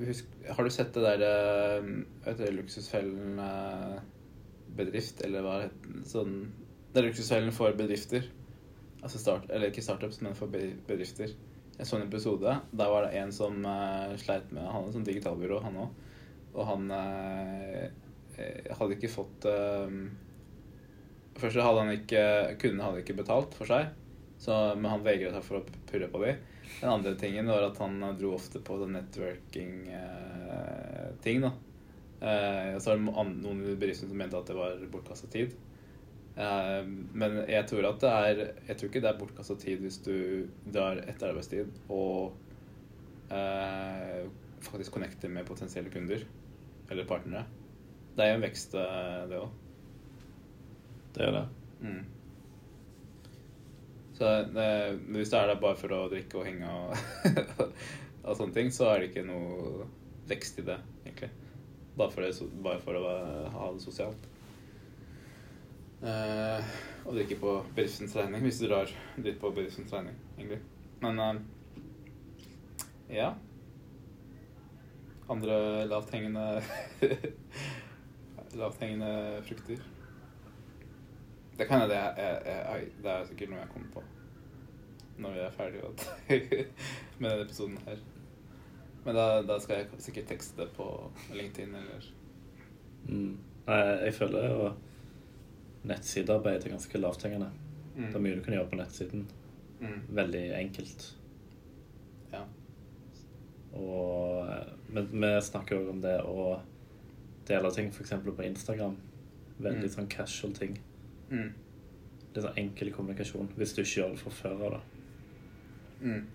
husk, 0.00 0.30
Har 0.48 0.64
du 0.64 0.70
sett 0.72 0.94
det 0.94 1.02
der 1.04 1.84
vet 2.24 2.40
du, 2.40 2.46
Luksusfellen 2.56 3.40
bedrift, 4.78 5.22
eller 5.26 5.44
hva 5.44 5.54
sånn 6.06 6.34
Det 6.92 7.00
er 7.00 7.08
Luksusfellen 7.08 7.54
for 7.54 7.76
bedrifter. 7.76 8.26
Altså 9.02 9.20
start, 9.20 9.46
eller 9.50 9.70
ikke 9.70 9.84
startups, 9.84 10.20
men 10.24 10.36
for 10.38 10.50
bedrifter. 10.50 11.34
Jeg 11.78 11.86
så 11.86 11.98
en 11.98 12.06
episode. 12.08 12.54
Der 12.72 12.90
var 12.90 13.06
det 13.06 13.20
en 13.20 13.32
som 13.32 13.60
uh, 13.62 14.16
sleit 14.18 14.48
med 14.50 14.64
Han 14.64 14.80
hadde 14.80 14.96
sånn 14.96 15.06
digitalbyrå, 15.06 15.60
han 15.62 15.78
òg. 15.84 16.06
Og 16.56 16.64
han 16.66 16.88
uh, 16.90 17.84
Eh, 18.38 18.70
hadde 18.78 18.94
ikke 18.94 19.10
fått 19.10 19.46
uh, 19.50 19.90
Først 21.38 21.58
hadde 21.58 21.82
han 21.82 21.94
ikke 21.94 22.22
Kundene 22.62 22.86
hadde 22.86 23.02
ikke 23.02 23.16
betalt 23.18 23.56
for 23.58 23.70
seg, 23.70 23.90
så, 24.38 24.54
men 24.78 24.90
han 24.92 25.04
vegret 25.06 25.34
seg 25.34 25.46
for 25.46 25.58
å 25.58 25.80
purre 25.88 26.08
på 26.10 26.22
dem. 26.22 26.38
Den 26.80 26.90
andre 26.92 27.14
tingen 27.18 27.46
var 27.50 27.62
at 27.66 27.78
han 27.82 28.16
dro 28.18 28.34
ofte 28.36 28.58
på 28.64 28.86
networking-ting. 28.86 31.44
Uh, 31.44 31.48
da. 31.48 31.52
Og 32.74 32.82
så 32.82 32.90
var 32.90 32.96
det 32.98 33.04
noen 33.42 33.60
i 33.62 33.78
bedriften 33.78 34.08
som 34.10 34.18
mente 34.18 34.38
at 34.38 34.48
det 34.50 34.58
var 34.58 34.72
bortkasta 34.92 35.26
tid. 35.32 35.48
Uh, 36.38 36.82
men 37.18 37.30
jeg 37.50 37.66
tror 37.66 37.84
at 37.88 38.02
det 38.02 38.10
er 38.14 38.36
Jeg 38.68 38.76
tror 38.78 38.88
ikke 38.88 39.00
det 39.02 39.10
er 39.10 39.18
bortkasta 39.18 39.54
tid 39.58 39.78
hvis 39.82 39.98
du 40.06 40.16
drar 40.70 40.96
etter 41.02 41.28
arbeidstid 41.32 41.66
og 41.90 42.32
faktisk 44.64 44.92
connecter 44.94 45.28
med 45.28 45.46
potensielle 45.46 45.90
kunder 45.92 46.22
eller 46.90 47.04
partnere. 47.04 47.44
Det 48.16 48.24
er 48.24 48.32
jo 48.32 48.38
en 48.40 48.42
vekst, 48.42 48.74
eh, 48.74 49.28
det 49.30 49.38
òg. 49.38 49.50
Det 51.14 51.22
er 51.22 51.30
det. 51.36 51.44
Mm. 51.80 52.04
Så 54.18 54.30
det, 54.50 54.98
hvis 55.14 55.30
det 55.30 55.38
er 55.38 55.52
der 55.52 55.60
bare 55.62 55.78
for 55.78 55.94
å 55.94 56.08
drikke 56.10 56.40
og 56.40 56.46
henge 56.48 56.66
og, 56.66 56.96
og 58.26 58.32
sånne 58.34 58.54
ting, 58.56 58.72
så 58.74 58.88
er 58.90 58.98
det 58.98 59.12
ikke 59.12 59.28
noe 59.28 59.86
vekst 60.26 60.58
i 60.58 60.64
det, 60.66 60.78
egentlig. 61.04 61.28
Bare 61.98 62.10
for, 62.10 62.26
det, 62.26 62.48
bare 62.64 62.82
for 62.82 62.98
å 62.98 63.12
ha 63.54 63.68
det 63.76 63.84
sosialt. 63.84 64.26
Uh, 66.02 66.58
og 67.06 67.14
drikke 67.14 67.38
på 67.38 67.52
bedriftens 67.76 68.14
regning, 68.18 68.42
hvis 68.46 68.58
du 68.62 68.66
drar 68.68 68.90
dit 69.16 69.38
på 69.38 69.50
bedriftens 69.54 69.94
regning, 69.94 70.18
egentlig. 70.36 70.60
Men 71.02 71.22
uh, 71.22 71.38
ja. 73.14 73.32
Andre 75.30 75.86
lavthengende 75.86 76.44
lavthengende 78.62 79.12
frukter. 79.46 79.86
Det 81.58 81.66
kan 81.66 81.82
hende 81.82 81.94
det, 81.94 83.10
er 83.10 83.26
sikkert 83.26 83.50
noe 83.50 83.60
jeg 83.64 83.72
kommer 83.74 83.90
på 83.98 84.04
når 85.18 85.32
vi 85.34 85.40
er 85.42 85.50
ferdige 85.50 85.88
med 87.18 87.30
denne 87.30 87.42
episoden 87.42 87.78
her. 87.86 87.98
Men 89.04 89.16
da, 89.16 89.24
da, 89.42 89.56
skal 89.58 89.80
jeg 89.80 90.02
sikkert 90.04 90.28
tekste 90.30 90.68
på 90.76 90.86
LinkedIn 91.34 91.74
eller 91.74 92.04
mm. 93.08 93.32
Nei, 93.68 93.78
jeg 94.04 94.14
føler 94.14 94.46
jo 94.46 94.68
nettsidearbeid 95.88 96.64
er 96.64 96.72
ganske 96.72 97.00
lavthengende. 97.00 97.50
Mm. 97.96 98.06
Det 98.06 98.14
er 98.14 98.24
mye 98.24 98.38
du 98.38 98.44
kan 98.44 98.54
gjøre 98.56 98.70
på 98.70 98.78
nettsiden. 98.78 99.26
Mm. 99.80 99.98
Veldig 100.16 100.44
enkelt. 100.56 101.04
Ja. 102.32 102.44
Og 103.76 104.48
Men 104.88 105.10
vi 105.12 105.32
snakker 105.44 105.76
jo 105.76 105.90
om 105.92 106.00
det 106.00 106.16
å 106.24 106.60
dele 107.48 107.72
ting, 107.74 107.90
f.eks. 107.92 108.14
på 108.24 108.46
Instagram. 108.46 108.96
Veldig 109.58 109.90
mm. 109.90 109.94
sånn 109.94 110.08
casual 110.12 110.54
ting. 110.56 110.78
Mm. 111.30 111.52
er 112.40 112.44
sånn 112.46 112.58
enkel 112.60 112.90
kommunikasjon, 112.94 113.48
hvis 113.56 113.72
du 113.76 113.80
ikke 113.82 114.00
gjør 114.00 114.12
det. 114.76 114.80
Mm. 116.00 116.26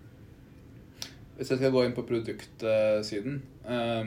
Hvis 1.37 1.49
jeg 1.49 1.57
skal 1.61 1.71
gå 1.73 1.83
inn 1.85 1.93
på 1.97 2.03
produktsiden 2.05 3.39
eh, 3.65 4.03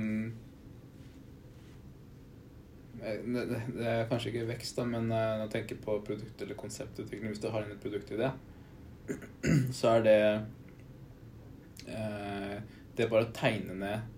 det, 3.25 3.44
det- 3.51 3.62
det 3.77 3.87
er 3.87 4.07
kanskje 4.11 4.31
ikke 4.33 4.46
vekst, 4.49 4.77
da, 4.79 4.85
men 4.85 5.11
eh, 5.11 5.37
når 5.38 5.42
jeg 5.46 5.51
tenker 5.57 5.77
på 5.85 5.99
produkt- 6.07 6.42
eller 6.42 6.55
konseptutvikling 6.59 7.29
Hvis 7.33 7.42
du 7.42 7.49
har 7.51 7.62
en 7.66 7.79
produktidé, 7.83 8.31
så 9.79 9.88
er 9.96 10.03
det 10.03 10.20
eh, 11.88 12.57
Det 12.96 13.05
er 13.05 13.11
bare 13.12 13.27
å 13.29 13.33
tegne 13.37 13.75
ned 13.79 14.12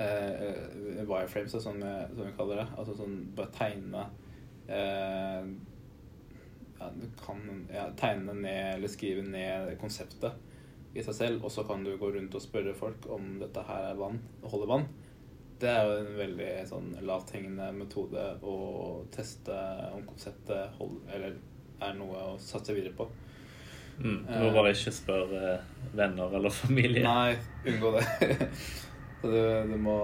wireframes, 0.00 1.50
sånn 1.52 1.60
som, 1.60 1.80
vi- 1.82 2.14
som 2.16 2.24
vi 2.24 2.32
kaller 2.38 2.56
det. 2.62 2.68
Altså 2.78 2.94
sånn 2.96 3.18
bare 3.36 3.50
tegne 3.52 4.06
eh, 4.70 5.50
ja, 6.80 6.88
du 6.96 7.06
kan 7.20 7.42
ja, 7.72 7.88
tegne 7.98 8.34
ned 8.38 8.76
eller 8.78 8.88
skrive 8.88 9.22
ned 9.26 9.74
konseptet 9.82 10.32
i 10.96 11.02
seg 11.06 11.14
selv, 11.14 11.44
og 11.46 11.52
så 11.54 11.62
kan 11.68 11.84
du 11.86 11.92
gå 12.00 12.08
rundt 12.14 12.34
og 12.34 12.42
spørre 12.42 12.72
folk 12.74 13.04
om 13.14 13.36
dette 13.42 13.62
her 13.68 13.90
er 13.92 13.98
vann, 14.00 14.18
holder 14.42 14.70
vann. 14.72 14.88
Det 15.60 15.68
er 15.68 15.84
jo 15.86 15.98
en 16.00 16.14
veldig 16.16 16.52
sånn 16.66 16.88
lavthengende 17.04 17.66
metode 17.76 18.22
å 18.48 18.54
teste 19.12 19.54
om 19.92 20.06
konseptet 20.08 20.72
hold, 20.80 20.96
eller 21.12 21.36
er 21.84 21.98
noe 21.98 22.22
å 22.32 22.38
satse 22.40 22.74
videre 22.74 22.96
på. 22.96 23.06
Mm. 24.00 24.22
Du 24.24 24.32
må 24.32 24.46
Eh. 24.48 24.54
bare 24.56 24.72
ikke 24.72 24.92
spørre 24.96 25.58
venner 25.92 26.32
eller 26.38 26.50
familie. 26.50 27.02
Nei, 27.04 27.36
unngå 27.68 27.92
det. 27.98 28.48
så 29.20 29.28
du, 29.28 29.40
du 29.68 29.76
må 29.84 29.98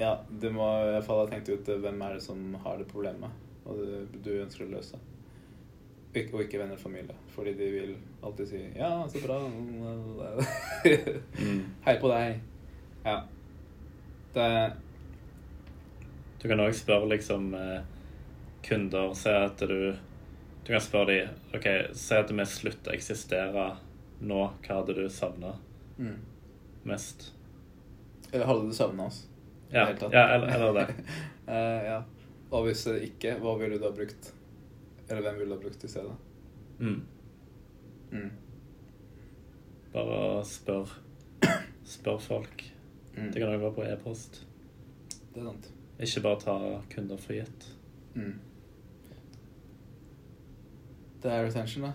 Ja, 0.00 0.14
du 0.30 0.48
må 0.50 0.64
i 0.80 0.92
hvert 0.94 1.04
fall 1.04 1.18
ha 1.20 1.28
tenkt 1.28 1.50
ut 1.52 1.66
hvem 1.68 2.02
er 2.06 2.16
det 2.16 2.24
som 2.24 2.54
har 2.64 2.78
det 2.80 2.88
problemet, 2.88 3.32
og 3.68 3.76
du, 3.76 4.20
du 4.24 4.30
ønsker 4.40 4.64
å 4.64 4.72
løse. 4.72 5.00
Ikke, 6.10 6.32
og 6.34 6.44
ikke 6.46 6.58
venner 6.58 6.74
og 6.74 6.82
familie, 6.82 7.14
fordi 7.30 7.52
de 7.54 7.66
vil 7.70 7.92
alltid 8.24 8.48
si 8.48 8.60
'ja, 8.74 9.08
så 9.08 9.20
bra'. 9.22 9.44
Mm. 11.38 11.60
Hei 11.86 11.94
på 12.00 12.08
deg. 12.08 12.40
Ja. 13.04 13.20
Det 14.34 14.72
Du 16.42 16.48
kan 16.48 16.60
òg 16.60 16.74
spørre 16.74 17.08
liksom 17.08 17.54
eh, 17.54 17.80
kunder 18.62 19.14
Si 19.14 19.28
at 19.28 19.58
du 19.58 19.96
Du 20.64 20.72
kan 20.72 20.80
spørre 20.80 21.06
dem 21.06 21.28
OK, 21.54 21.66
si 21.92 22.14
at 22.14 22.30
vi 22.30 22.44
slutter 22.46 22.92
å 22.92 22.94
eksistere 22.94 23.76
nå. 24.20 24.50
Hva 24.64 24.80
hadde 24.80 24.94
du 24.94 25.08
savna 25.08 25.54
mm. 25.98 26.16
mest? 26.84 27.32
Eller 28.32 28.46
hadde 28.46 28.66
du 28.66 28.74
savna 28.74 29.06
oss? 29.06 29.29
Ja, 29.72 29.86
ja 30.12 30.24
eller, 30.34 30.54
eller 30.54 30.72
det. 30.80 30.86
uh, 31.46 31.80
ja. 31.90 32.02
Og 32.50 32.66
hvis 32.66 32.86
ikke, 32.90 33.36
hva 33.38 33.54
ville 33.60 33.78
du 33.78 33.84
da 33.84 33.92
brukt? 33.94 34.32
Eller 35.08 35.22
hvem 35.22 35.38
ville 35.38 35.54
du 35.54 35.58
ha 35.58 35.62
brukt 35.62 35.84
i 35.84 35.90
stedet? 35.90 36.16
Mm. 36.80 37.00
Mm. 38.10 38.30
Bare 39.92 40.44
spør 40.46 40.98
Spør 41.90 42.18
folk. 42.22 42.62
Mm. 43.16 43.32
Det 43.32 43.40
kan 43.42 43.50
òg 43.50 43.62
være 43.64 43.74
på 43.74 43.86
e-post. 43.86 44.44
Det 45.34 45.40
er 45.42 45.48
sant. 45.48 45.70
Ikke 46.00 46.22
bare 46.22 46.40
ta 46.40 46.56
kunder 46.94 47.18
for 47.18 47.34
gitt. 47.34 47.66
Mm. 48.14 48.36
Det 51.22 51.32
er 51.32 51.44
retention, 51.44 51.88
da. 51.88 51.92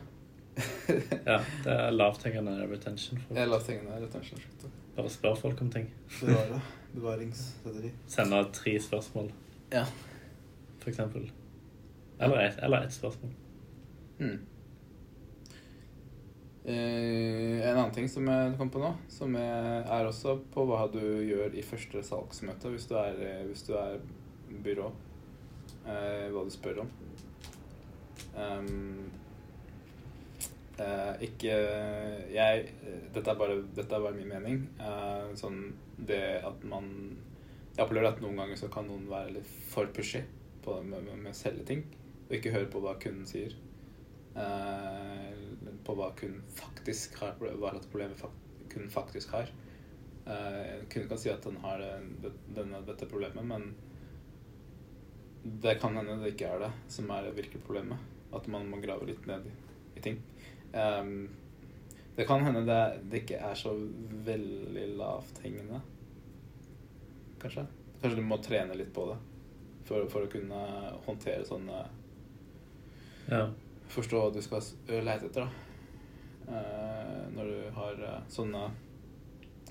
Ja, 1.25 1.39
det 1.63 1.71
er 1.71 1.95
lavthengende 1.95 2.57
retention. 2.71 3.23
Det 3.29 3.41
er 3.41 3.49
lavthengende 3.49 3.95
retention. 4.03 4.39
slutt. 4.43 4.67
Bare 4.95 5.09
spør 5.11 5.35
folk 5.35 5.61
om 5.61 5.69
ting. 5.71 5.89
Bevare. 6.21 6.61
Bevaringsstrategi. 6.95 7.91
Sende 8.07 8.43
tre 8.55 8.77
spørsmål, 8.79 9.31
Ja. 9.73 9.83
for 10.79 10.89
eksempel. 10.89 11.31
Eller 12.19 12.37
ett 12.47 12.59
eller 12.63 12.85
ett 12.85 12.93
spørsmål. 12.93 13.31
Mm. 14.19 14.39
Eh, 16.65 17.61
en 17.69 17.77
annen 17.77 17.91
ting 17.93 18.07
som 18.09 18.25
jeg 18.27 18.55
kom 18.57 18.71
på 18.73 18.79
nå, 18.81 18.93
som 19.11 19.35
er, 19.37 19.83
er 19.85 20.07
også 20.09 20.39
på 20.53 20.63
hva 20.65 20.87
du 20.89 21.01
gjør 21.27 21.53
i 21.53 21.61
første 21.61 22.01
salgsmøte 22.03 22.71
hvis 22.73 22.87
du 22.89 22.95
er, 22.97 23.19
eh, 23.21 23.43
hvis 23.45 23.61
du 23.67 23.75
er 23.77 23.99
byrå. 24.65 24.87
Eh, 25.85 26.31
hva 26.33 26.45
du 26.47 26.49
spør 26.49 26.79
om. 26.85 26.89
Um, 28.35 28.39
eh, 28.39 29.24
ikke 31.23 31.53
Jeg 32.33 32.65
Dette 33.15 33.31
er 33.31 33.37
bare, 33.39 33.61
dette 33.75 33.95
er 33.95 34.03
bare 34.03 34.15
min 34.15 34.31
mening. 34.31 34.63
Eh, 34.79 35.29
sånn 35.39 35.69
det 36.07 36.41
at 36.43 36.63
man 36.67 36.89
Jeg 37.75 37.85
opplever 37.85 38.09
at 38.09 38.19
noen 38.23 38.39
ganger 38.39 38.59
så 38.59 38.71
kan 38.71 38.87
noen 38.87 39.07
være 39.07 39.37
litt 39.37 39.47
for 39.71 39.87
pushy 39.95 40.23
på, 40.65 40.79
med, 40.81 41.03
med, 41.05 41.21
med 41.23 41.31
å 41.31 41.37
selge 41.37 41.65
ting, 41.67 41.81
og 42.25 42.35
ikke 42.37 42.53
høre 42.55 42.69
på 42.71 42.81
hva 42.83 42.95
kunden 42.99 43.27
sier. 43.29 43.55
Eh, 44.35 45.33
på 45.85 45.95
hva 45.95 46.09
kunden 46.17 46.43
faktisk 46.55 47.19
har, 47.21 47.35
hva 47.39 47.73
slags 47.73 47.91
problemer 47.91 48.23
kunden 48.71 48.91
faktisk 48.91 49.35
har. 49.35 49.51
Eh, 50.25 50.87
kunden 50.87 51.11
kan 51.11 51.19
si 51.21 51.29
at 51.31 51.43
den 51.43 51.59
har 51.63 51.83
denne, 52.55 52.81
dette 52.87 53.11
problemet, 53.11 53.43
men 53.45 53.75
det 55.43 55.75
kan 55.81 55.99
hende 55.99 56.17
det 56.23 56.33
ikke 56.33 56.49
er 56.55 56.63
det 56.65 56.71
som 56.89 57.11
er 57.13 57.27
det 57.27 57.35
virkelige 57.37 57.67
problemet. 57.67 58.11
At 58.35 58.47
man 58.51 58.71
må 58.71 58.79
grave 58.83 59.11
litt 59.11 59.27
ned 59.29 59.45
i, 59.51 59.53
i 59.99 60.07
ting. 60.07 60.23
Ehm, 60.75 61.29
det 62.15 62.25
kan 62.27 62.43
hende 62.43 62.65
det, 62.67 62.81
det 63.11 63.17
ikke 63.23 63.39
er 63.43 63.55
så 63.59 63.71
veldig 64.25 64.87
lavthengende, 64.99 65.79
kanskje. 67.41 67.65
Kanskje 68.01 68.19
du 68.19 68.27
må 68.27 68.37
trene 68.43 68.75
litt 68.77 68.93
på 68.95 69.03
det 69.09 69.17
for, 69.85 70.07
for 70.11 70.21
å 70.25 70.31
kunne 70.31 70.61
håndtere 71.05 71.45
sånne 71.47 71.77
Ja. 73.29 73.49
forstå 73.91 74.15
hva 74.21 74.31
du 74.33 74.41
skal 74.43 74.61
leite 74.87 75.25
etter, 75.29 75.41
da. 75.45 75.49
Uh, 76.45 77.23
når 77.33 77.45
du 77.49 77.57
har 77.73 77.93
uh, 78.05 78.21
sånne 78.29 78.71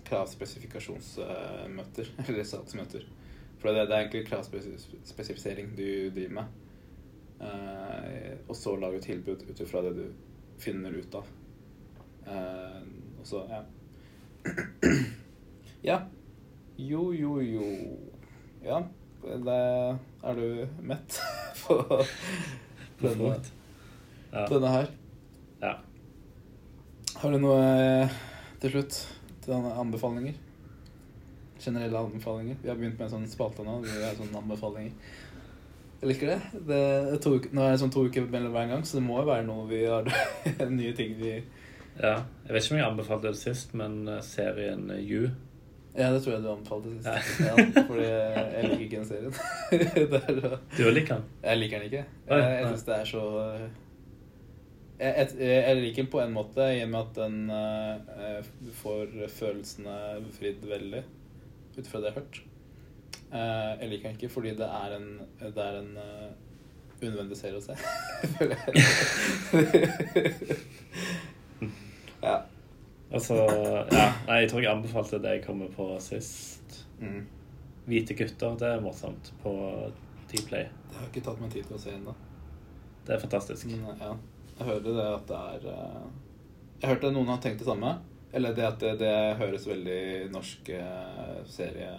kravspesifikasjonsmøter, 0.04 2.06
eller 2.26 2.44
salgsmøter. 2.48 3.02
For 3.60 3.66
det, 3.70 3.88
det 3.88 3.94
er 3.94 4.00
egentlig 4.02 4.28
kravspesifisering 4.28 5.66
du 5.78 5.90
driver 6.10 6.34
med. 6.40 6.46
Uh, 7.40 8.32
og 8.48 8.54
så 8.58 8.70
lage 8.78 9.06
tilbud 9.06 9.40
ut 9.48 9.60
ifra 9.60 9.80
det 9.86 9.94
du 9.96 10.06
finner 10.58 10.92
ut 10.92 11.14
av. 11.14 11.30
Eh, 12.26 12.82
og 13.20 13.26
så, 13.26 13.44
ja. 13.50 13.62
ja. 15.90 15.98
Jo, 16.76 17.12
jo, 17.14 17.38
jo. 17.40 17.64
Ja, 18.64 18.80
det, 19.22 19.58
er 20.24 20.38
du 20.38 20.46
mett 20.82 21.20
på 21.64 21.80
denne. 23.00 23.34
Ja. 24.32 24.46
denne 24.48 24.72
her? 24.72 24.94
ja. 25.60 25.74
Har 27.14 27.30
du 27.30 27.38
noe 27.38 27.60
eh, 27.62 28.16
til 28.60 28.74
slutt 28.74 28.96
til 29.44 29.54
anbefalinger? 29.54 30.34
Generelle 31.62 31.98
anbefalinger. 31.98 32.56
Vi 32.62 32.68
har 32.68 32.76
begynt 32.76 32.98
med 32.98 33.06
en 33.06 33.12
sånn 33.14 33.30
spalte 33.30 33.64
nå. 33.64 33.78
Vi 33.84 34.02
har 34.02 34.16
sånne 34.18 34.42
anbefalinger. 34.42 35.14
Jeg 36.04 36.10
liker 36.10 36.30
det. 36.34 36.64
det 36.68 36.78
er 36.84 37.20
to, 37.24 37.30
nå 37.56 37.62
er 37.64 37.70
det 37.72 37.80
sånn 37.80 37.92
to 37.94 38.02
uker 38.04 38.26
mellom 38.28 38.52
hver 38.52 38.66
gang, 38.68 38.82
så 38.84 38.98
det 38.98 39.06
må 39.06 39.22
jo 39.22 39.28
være 39.30 39.46
noe 39.46 39.62
vi 39.70 39.78
har 39.88 40.04
nye 40.68 40.90
ting 40.98 41.14
vi 41.16 41.30
ja. 41.32 42.18
Jeg 42.44 42.52
vet 42.52 42.66
ikke 42.66 42.74
om 42.74 42.80
jeg 42.82 42.88
anbefalte 42.90 43.30
det 43.30 43.40
sist, 43.40 43.72
men 43.78 43.94
eh, 44.12 44.20
serien 44.26 44.90
eh, 44.92 45.00
You 45.00 45.30
Ja, 45.94 46.10
det 46.12 46.20
tror 46.20 46.34
jeg 46.34 46.42
du 46.44 46.50
anbefalte 46.52 46.92
sist. 46.92 47.40
Ja, 47.40 47.54
fordi 47.86 48.04
jeg 48.04 48.68
liker 48.68 48.84
ikke 48.84 49.00
den 49.00 49.08
serien. 49.08 49.34
er, 50.20 50.58
Du 50.76 50.84
liker 50.90 51.14
den? 51.14 51.26
jeg 51.46 51.62
liker 51.62 51.80
den 51.80 51.88
ikke. 51.88 52.04
Jeg, 52.28 52.46
jeg 52.52 52.68
syns 52.68 52.86
det 52.90 52.96
er 52.98 53.10
så 53.14 53.26
jeg, 55.00 55.12
jeg, 55.16 55.28
jeg 55.40 55.80
liker 55.80 56.02
den 56.02 56.14
på 56.18 56.20
en 56.26 56.36
måte 56.36 56.68
i 56.68 56.82
og 56.84 56.90
med 56.92 57.00
at 57.00 57.22
den 57.22 57.38
uh, 57.48 58.74
får 58.82 59.14
følelsene 59.40 59.96
fridd 60.36 60.68
veldig, 60.68 61.06
ut 61.78 61.88
fra 61.88 62.04
det 62.04 62.12
jeg 62.12 62.18
har 62.18 62.20
hørt. 62.20 62.44
Eh, 63.34 63.80
jeg 63.80 63.88
liker 63.90 64.08
den 64.08 64.18
ikke 64.18 64.28
fordi 64.30 64.52
det 64.54 64.66
er 64.66 64.92
en, 64.94 65.06
det 65.40 65.58
er 65.58 65.78
en 65.80 65.96
uh, 65.98 66.30
unødvendig 67.02 67.36
serie 67.38 67.58
å 67.58 67.62
se. 67.64 67.74
ja. 72.22 72.36
Altså, 73.10 73.34
ja. 73.90 74.04
Nei, 74.28 74.36
jeg 74.44 74.50
tror 74.52 74.62
jeg 74.62 74.70
anbefalte 74.70 75.18
det 75.22 75.32
jeg 75.38 75.42
kommer 75.48 75.68
på 75.74 75.88
sist. 76.02 76.86
Mm. 77.00 77.24
Hvite 77.90 78.14
gutter, 78.18 78.54
det 78.60 78.68
er 78.70 78.84
morsomt 78.84 79.32
på 79.42 79.52
Dplay. 80.30 80.70
Det 80.86 80.94
har 80.94 81.02
jeg 81.02 81.10
ikke 81.10 81.26
tatt 81.26 81.42
meg 81.42 81.50
tid 81.56 81.64
til 81.66 81.76
å 81.76 81.82
se 81.82 81.90
ennå. 81.94 82.14
Det 83.04 83.12
er 83.16 83.20
fantastisk. 83.24 83.66
Men 83.72 83.82
eh, 83.96 83.98
ja, 83.98 84.12
jeg 84.60 84.64
hører 84.70 84.86
det 84.86 85.08
at 85.10 85.26
det 85.32 85.38
er 85.56 85.60
uh... 85.74 86.06
Jeg 86.78 86.88
hørte 86.92 87.10
noen 87.16 87.30
har 87.34 87.42
tenkt 87.42 87.60
det 87.64 87.66
samme. 87.66 87.90
Eller 88.34 88.54
det 88.54 88.64
at 88.66 88.78
det, 88.82 88.94
det 89.02 89.14
høres 89.42 89.66
veldig 89.66 90.30
norsk 90.34 90.70
serie 91.50 91.90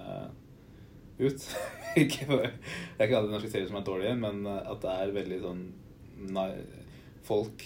ut. 1.19 1.47
ikke 2.03 2.27
bare, 2.29 2.51
er 2.97 3.07
ikke 3.07 3.21
alle 3.21 3.31
norske 3.31 3.51
serier 3.51 3.69
som 3.69 3.79
er 3.79 3.87
dårlige, 3.87 4.19
men 4.19 4.45
eh, 4.49 4.61
at 4.71 4.83
det 4.83 4.99
er 4.99 5.17
veldig 5.21 5.41
sånn 5.45 5.65
nei, 6.35 6.51
Folk 7.25 7.63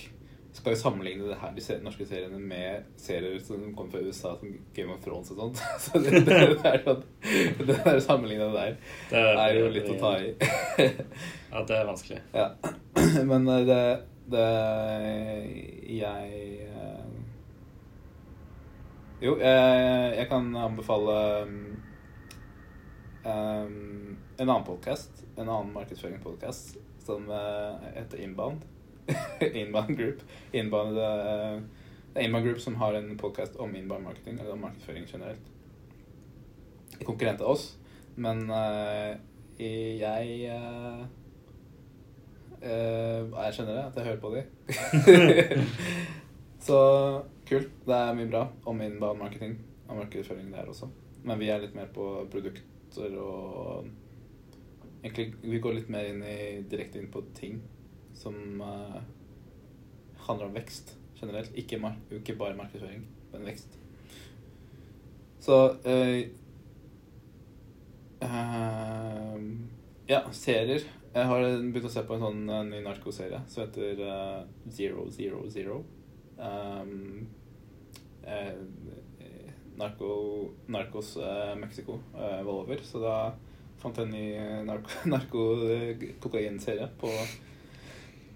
skal 0.55 0.73
jo 0.73 0.79
sammenligne 0.79 1.27
det 1.29 1.37
her, 1.39 1.51
de 1.55 1.75
norske 1.83 2.05
seriene 2.07 2.39
med 2.41 2.87
serier 2.99 3.37
som 3.43 3.61
kommer 3.75 3.93
fra 3.93 4.01
USA, 4.03 4.33
som 4.39 4.53
Game 4.75 4.93
of 4.93 5.03
Thrones 5.03 5.31
og 5.33 5.41
sånt. 5.43 5.61
Så 5.83 6.01
det, 6.03 6.23
det, 6.27 6.39
det 6.59 6.71
er 6.71 6.81
sånn 6.85 7.03
Det 7.59 7.77
der 7.85 7.99
sammenlignet 8.03 8.55
der 8.55 8.75
Det 9.11 9.23
er 9.29 9.57
jo 9.59 9.69
litt 9.73 9.91
å 9.93 9.97
ta 10.01 10.13
i. 10.19 10.33
Ja, 11.51 11.63
det 11.65 11.77
er 11.79 11.87
vanskelig. 11.87 12.19
Ja. 12.33 12.49
Men 13.31 13.47
eh, 13.49 13.63
det, 13.69 13.79
det 14.29 14.49
Jeg 15.99 16.33
eh, 16.67 17.07
Jo, 19.23 19.35
jeg, 19.41 20.13
jeg 20.19 20.27
kan 20.29 20.51
anbefale 20.55 21.15
um, 23.29 24.17
en 24.37 24.49
annen 24.49 24.65
podkast, 24.65 25.23
en 25.35 25.49
annen 25.49 25.73
markedsføringspodkast, 25.73 26.77
som 27.05 27.29
uh, 27.29 27.75
heter 27.95 28.17
Inbound. 28.17 28.61
Inbound 29.61 29.97
Group. 29.97 30.21
Inbound, 30.51 30.97
uh, 30.97 32.23
Inbound 32.23 32.45
Group 32.45 32.59
som 32.59 32.75
har 32.75 32.93
en 32.93 33.17
podkast 33.17 33.55
om 33.55 33.75
inbound 33.75 34.03
marketing, 34.03 34.39
eller 34.39 34.51
om 34.51 34.61
markedsføring 34.61 35.07
generelt. 35.07 35.41
Konkurrent 37.05 37.41
av 37.41 37.55
oss, 37.55 37.77
men 38.15 38.49
uh, 38.51 39.15
jeg 39.59 40.49
jeg 42.59 43.53
skjønner 43.55 43.75
det, 43.75 43.83
at 43.85 43.95
jeg 43.95 44.05
hører 44.05 44.19
på 44.19 44.29
de. 44.33 44.41
så 46.67 46.79
kult. 47.47 47.69
Det 47.85 47.95
er 47.95 48.17
mye 48.17 48.31
bra 48.31 48.41
om 48.67 48.81
inbound 48.83 49.19
marketing 49.23 49.55
og 49.87 50.01
markedsføring 50.01 50.51
der 50.53 50.67
også. 50.67 50.89
Men 51.23 51.39
vi 51.39 51.49
er 51.51 51.63
litt 51.63 51.75
mer 51.75 51.89
på 51.93 52.25
produkter 52.89 53.17
og 53.21 53.89
Egentlig 54.99 55.31
vi 55.47 55.59
går 55.63 55.77
litt 55.77 55.89
mer 55.89 56.09
inn 56.09 56.19
i, 56.27 56.59
direkte 56.67 56.99
inn 56.99 57.07
på 57.07 57.21
ting 57.31 57.61
som 58.11 58.35
uh, 58.59 58.97
handler 60.25 60.49
om 60.49 60.57
vekst 60.57 60.91
generelt. 61.15 61.53
Ikke, 61.55 61.79
ikke 62.17 62.35
bare 62.35 62.57
markedsføring, 62.57 63.05
men 63.31 63.45
vekst. 63.47 63.77
Så 65.39 65.55
uh, 65.87 66.19
uh, 68.27 69.39
Ja, 70.09 70.19
serier. 70.35 70.83
Jeg 71.13 71.31
har 71.31 71.47
begynt 71.47 71.87
å 71.87 71.93
se 71.95 72.03
på 72.03 72.17
en 72.17 72.25
sånn 72.25 72.43
eh, 72.51 72.67
ny 72.67 72.83
narkoserie 72.83 73.39
som 73.47 73.63
heter 73.63 74.03
Zero 74.67 75.07
Zero 75.09 75.39
Zero. 75.49 75.79
Um, 76.37 77.23
eh, 79.79 79.83
narko, 79.83 80.09
Narkos 80.67 81.17
eh, 81.17 81.55
Mexico 81.55 81.99
eh, 82.15 82.43
var 82.43 82.53
over, 82.53 82.77
så 82.83 82.99
da 83.03 83.33
fant 83.79 83.97
jeg 83.97 84.05
en 84.05 84.11
ny 84.11 84.33
narko-kokainserie 85.07 86.85
narko 86.85 86.87
eh, 86.87 86.91
på, 87.01 87.09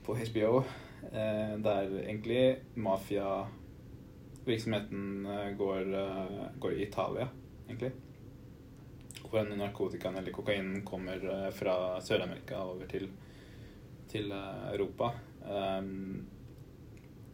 på 0.05 0.15
HBO. 0.21 0.63
Eh, 1.11 1.53
der 1.59 1.83
egentlig 2.05 2.57
mafiavirksomheten 2.79 5.25
eh, 5.25 5.51
går, 5.59 5.81
eh, 5.99 6.47
går 6.59 6.71
i 6.73 6.83
Italia, 6.87 7.27
egentlig 7.67 7.91
hvor 9.33 9.41
en 9.41 9.57
narkotikaen 9.57 10.17
eller 10.19 10.31
kokainen 10.31 10.83
kommer 10.85 11.17
eh, 11.17 11.49
fra 11.51 12.01
Sør-Amerika 12.01 12.59
over 12.61 12.85
til, 12.85 13.07
til 14.11 14.31
eh, 14.31 14.67
Europa. 14.75 15.09
Um, 15.43 16.27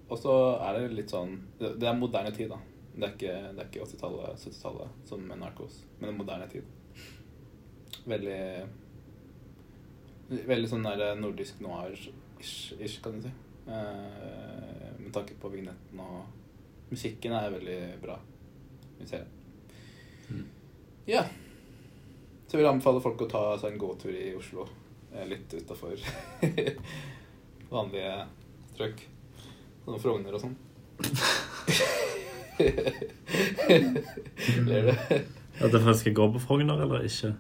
og 0.10 0.18
så 0.18 0.36
er 0.64 0.78
det 0.78 0.94
litt 0.96 1.12
sånn 1.12 1.36
det 1.60 1.86
er 1.86 1.98
moderne 1.98 2.32
tid, 2.34 2.54
da. 2.54 2.58
Det 3.00 3.08
er 3.08 3.14
ikke, 3.16 3.34
det 3.56 3.62
er 3.64 3.68
ikke 3.70 3.86
80-tallet, 3.86 4.42
70-tallet 4.44 5.08
som 5.08 5.22
med 5.24 5.40
narkos, 5.40 5.76
men 6.00 6.10
det 6.10 6.14
er 6.14 6.18
moderne 6.20 6.48
tid. 6.52 6.66
Veldig 8.10 8.40
Veldig 10.50 10.70
sånn 10.70 10.84
der 10.86 11.16
nordisk 11.18 11.62
noir-ish, 11.64 12.98
kan 13.02 13.16
du 13.18 13.24
si. 13.24 13.32
Eh, 13.70 14.90
med 15.00 15.10
tanke 15.16 15.34
på 15.42 15.50
vignetten 15.54 16.02
og 16.04 16.36
Musikken 16.90 17.34
er 17.38 17.52
veldig 17.54 17.78
bra 18.02 18.16
i 19.02 19.06
serien. 19.06 19.28
Mm. 20.30 20.46
Ja. 21.06 21.22
Så 22.48 22.56
jeg 22.58 22.64
vil 22.64 22.70
anbefale 22.72 23.02
folk 23.04 23.22
å 23.22 23.28
ta 23.30 23.42
seg 23.62 23.76
en 23.76 23.82
gåtur 23.82 24.14
i 24.14 24.32
Oslo. 24.38 24.66
eh, 25.14 25.26
Litt 25.30 25.54
utafor 25.54 25.94
vanlige 27.76 28.16
trøkk. 28.78 29.04
Sånn 29.86 30.02
Frogner 30.02 30.34
og 30.38 30.42
sånn. 30.48 30.58
Ler 34.70 34.90
du? 34.90 34.94
At 35.60 35.74
jeg 35.74 35.82
faktisk 35.84 36.14
går 36.16 36.32
på 36.36 36.40
Frogner, 36.44 36.82
eller 36.86 37.06
ikke? 37.08 37.34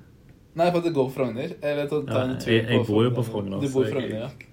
Nei, 0.59 0.67
for 0.72 0.80
at 0.82 0.86
det 0.89 0.93
går 0.95 1.07
på 1.07 1.15
Frogner. 1.15 1.53
Eller 1.61 1.88
ta, 1.88 2.01
ta 2.07 2.24
Ja, 2.26 2.36
jeg, 2.51 2.65
jeg 2.67 2.86
bor 2.88 3.03
jo 3.05 3.11
på 3.15 3.24
Frogner. 3.28 3.61
Du 3.63 3.70
bor 3.72 3.86
i 3.88 3.93
Frogner, 3.93 4.26
ja. 4.26 4.30
jeg. 4.30 4.47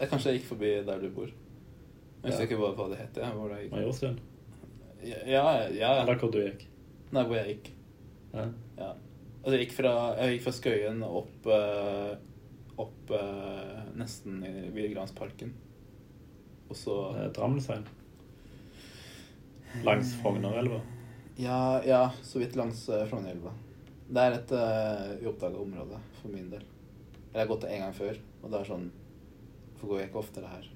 Jeg 0.00 0.10
kanskje 0.10 0.30
jeg 0.30 0.40
gikk 0.40 0.48
forbi 0.52 0.70
der 0.86 1.00
du 1.02 1.08
bor. 1.14 1.30
Jeg 1.30 2.28
husker 2.28 2.44
Ja. 2.44 2.48
ikke 2.48 2.60
hva, 2.60 2.88
det 2.92 2.98
het. 3.00 3.16
Jeg. 3.22 3.70
Majorstuen? 3.72 4.18
Ja, 5.04 5.18
ja, 5.28 5.42
ja. 5.74 5.90
Eller 6.02 6.20
hvor 6.20 6.30
du 6.32 6.38
gikk? 6.40 6.66
Nei, 7.12 7.24
hvor 7.24 7.36
jeg 7.40 7.56
gikk. 7.56 7.72
Ja. 8.34 8.46
Ja. 8.78 8.92
Altså, 9.44 9.56
jeg 9.58 9.66
gikk 9.66 9.74
fra, 9.76 9.92
jeg 10.20 10.36
gikk 10.36 10.44
fra 10.46 10.54
Skøyen 10.56 11.02
opp 11.04 11.50
eh, 11.52 12.14
Opp 12.80 13.10
eh, 13.14 13.82
nesten 13.94 14.40
i 14.42 14.70
Vigelandsparken. 14.74 15.52
Og 16.72 16.78
så 16.78 16.94
Drammensveien? 17.36 17.84
Langs 19.82 20.14
Frognerelva? 20.22 20.80
Ja, 21.36 21.82
ja, 21.84 22.02
så 22.22 22.38
vidt 22.38 22.54
langs 22.56 22.84
uh, 22.88 23.02
Frognerelva. 23.10 23.50
Det 24.08 24.22
er 24.22 24.36
et 24.36 24.52
uh, 24.54 25.26
uoppdaga 25.26 25.58
område 25.58 25.98
for 26.20 26.30
min 26.30 26.50
del. 26.52 26.62
Jeg 27.32 27.40
har 27.40 27.48
gått 27.50 27.64
det 27.66 27.72
en 27.74 27.82
gang 27.86 27.94
før, 27.96 28.18
og 28.44 28.50
det 28.52 28.60
er 28.60 28.68
sånn 28.68 28.84
Hvorfor 29.74 29.90
går 29.90 29.98
jeg 30.00 30.08
ikke 30.12 30.20
oftere 30.22 30.50
her? 30.52 30.68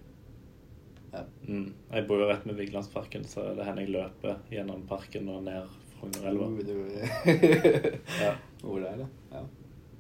Ja. 1.13 1.21
Mm. 1.47 1.69
Jeg 1.95 2.07
bor 2.09 2.21
jo 2.21 2.27
rett 2.29 2.45
med 2.49 2.59
Vigelandsparken, 2.59 3.23
så 3.25 3.47
det 3.57 3.65
hender 3.65 3.87
jeg 3.87 3.95
løper 3.95 4.41
gjennom 4.53 4.83
parken 4.91 5.31
og 5.33 5.45
ned 5.47 5.71
Frognerelva. 5.99 6.51
Uh, 6.51 6.59
det- 6.67 8.01
Ja. 8.25 8.35
Hvor 8.65 8.83
det 8.83 8.91
er, 8.91 9.05
det. 9.05 9.09
Ja. 9.33 9.45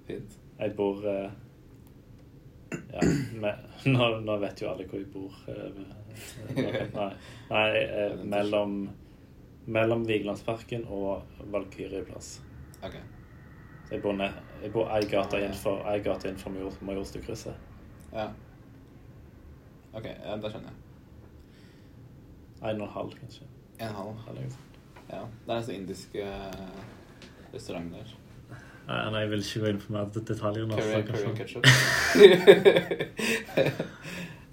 Fint. 0.08 0.36
Jeg 0.58 0.74
bor 0.74 1.04
eh, 1.06 1.30
Ja, 2.92 3.00
men, 3.40 3.62
nå, 3.94 4.08
nå 4.24 4.34
vet 4.42 4.60
jo 4.62 4.68
alle 4.70 4.84
hvor 4.90 4.98
jeg 5.00 5.08
bor. 5.12 5.36
eh, 5.48 5.84
Nei, 6.94 7.10
nei 7.50 7.68
eh, 7.84 8.16
mellom, 8.26 8.74
mellom 9.70 10.02
Vigelandsparken 10.08 10.84
og 10.90 11.22
Valkyrjeplass. 11.52 12.32
Ok. 12.82 12.96
Så 13.88 13.94
jeg 13.96 14.02
bor, 14.04 14.12
ned, 14.18 14.34
jeg 14.62 14.72
bor 14.74 14.90
ei 14.92 15.00
gate 15.08 15.40
innenfor, 15.40 15.80
ei 15.88 16.02
gate 16.04 16.28
innenfor 16.28 16.52
Major, 16.52 16.74
Majorstukrysset. 16.84 17.54
Ja. 18.12 18.26
Ok, 19.96 20.04
ja, 20.10 20.36
da 20.36 20.50
skjønner 20.52 20.68
jeg. 20.74 20.84
En 22.68 22.80
og 22.82 22.88
en 22.88 22.94
halv, 22.96 23.14
kanskje. 23.20 23.46
En 23.80 23.94
halv. 23.94 24.18
Sånt. 24.26 24.80
Ja. 25.08 25.22
Det 25.46 25.52
er 25.52 25.56
en 25.56 25.64
sånn 25.68 25.78
indisk 25.78 26.16
eh, 26.20 26.64
restaurant 27.54 27.94
der. 27.94 28.10
Nei, 28.88 29.02
nei, 29.12 29.20
jeg 29.20 29.30
vil 29.34 29.42
ikke 29.44 29.60
gå 29.60 29.66
inn 29.72 29.80
på 29.82 29.92
mer 29.92 30.06
detaljer 30.16 30.64
nå. 30.68 30.74
Curry, 30.78 31.02
curry 31.04 31.32
ketchup. 31.36 31.64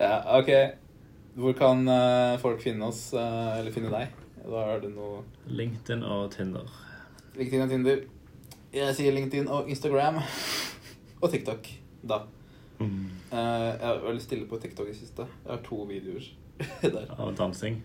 ja, 0.04 0.16
ok. 0.40 0.50
Hvor 1.40 1.54
kan 1.56 1.88
uh, 1.88 2.36
folk 2.42 2.60
finne 2.64 2.86
oss, 2.90 3.02
uh, 3.16 3.56
eller 3.60 3.72
finne 3.76 3.92
deg? 3.94 4.06
Da 4.46 4.58
har 4.70 4.80
du 4.84 4.90
noe 4.92 5.22
LinkedIn 5.48 6.04
og 6.04 6.32
Tinder. 6.36 6.68
LinkedIn 7.40 7.64
og 7.64 7.70
Tinder. 7.72 7.98
Jeg 8.76 8.96
sier 8.98 9.12
LinkedIn 9.16 9.48
og 9.52 9.70
Instagram. 9.72 10.16
Og 11.24 11.32
TikTok, 11.32 11.64
da. 12.06 12.18
Mm. 12.78 13.08
Jeg 13.32 13.80
har 13.82 14.14
litt 14.14 14.24
stille 14.26 14.46
på 14.52 14.58
TikTok 14.62 14.88
i 14.92 14.94
siste. 14.94 15.24
Jeg 15.46 15.52
har 15.54 15.62
to 15.66 15.78
videoer 15.88 16.24
der 16.84 17.08
Av 17.16 17.32
dansing. 17.40 17.76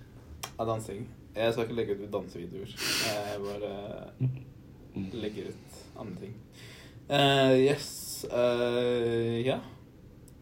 av 0.58 0.66
dansing. 0.68 1.06
Jeg 1.36 1.52
skal 1.54 1.64
ikke 1.64 1.76
legge 1.78 1.94
ut 1.94 2.10
dansevideoer. 2.12 2.70
Jeg 2.74 3.38
bare 3.46 3.70
legger 5.22 5.44
ut 5.54 5.69
andre 6.00 6.24
ting. 6.24 6.38
Uh, 7.10 7.56
yes. 7.58 7.90
Uh, 8.30 9.40
ja. 9.44 9.58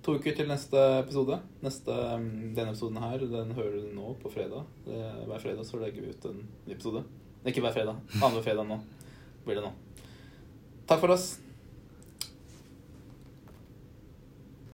To 0.04 0.16
uker 0.16 0.36
til 0.36 0.48
neste 0.48 0.84
episode. 1.00 1.40
Neste, 1.64 1.92
mm, 1.92 2.54
denne 2.56 2.72
episoden 2.72 3.00
her 3.02 3.24
den 3.28 3.52
hører 3.56 3.80
du 3.82 3.90
nå 3.96 4.14
på 4.22 4.32
fredag. 4.32 4.64
Hver 4.86 5.42
fredag 5.42 5.66
så 5.68 5.80
legger 5.82 6.06
vi 6.06 6.14
ut 6.14 6.30
en 6.30 6.46
episode. 6.68 7.04
Ikke 7.44 7.64
hver 7.64 7.76
fredag. 7.76 8.00
Annenhver 8.16 8.46
fredag 8.46 8.68
nå 8.68 8.80
blir 9.44 9.60
det 9.60 9.68
nå. 9.68 9.74
Takk 10.88 11.04
for 11.04 11.16
oss. 11.16 11.47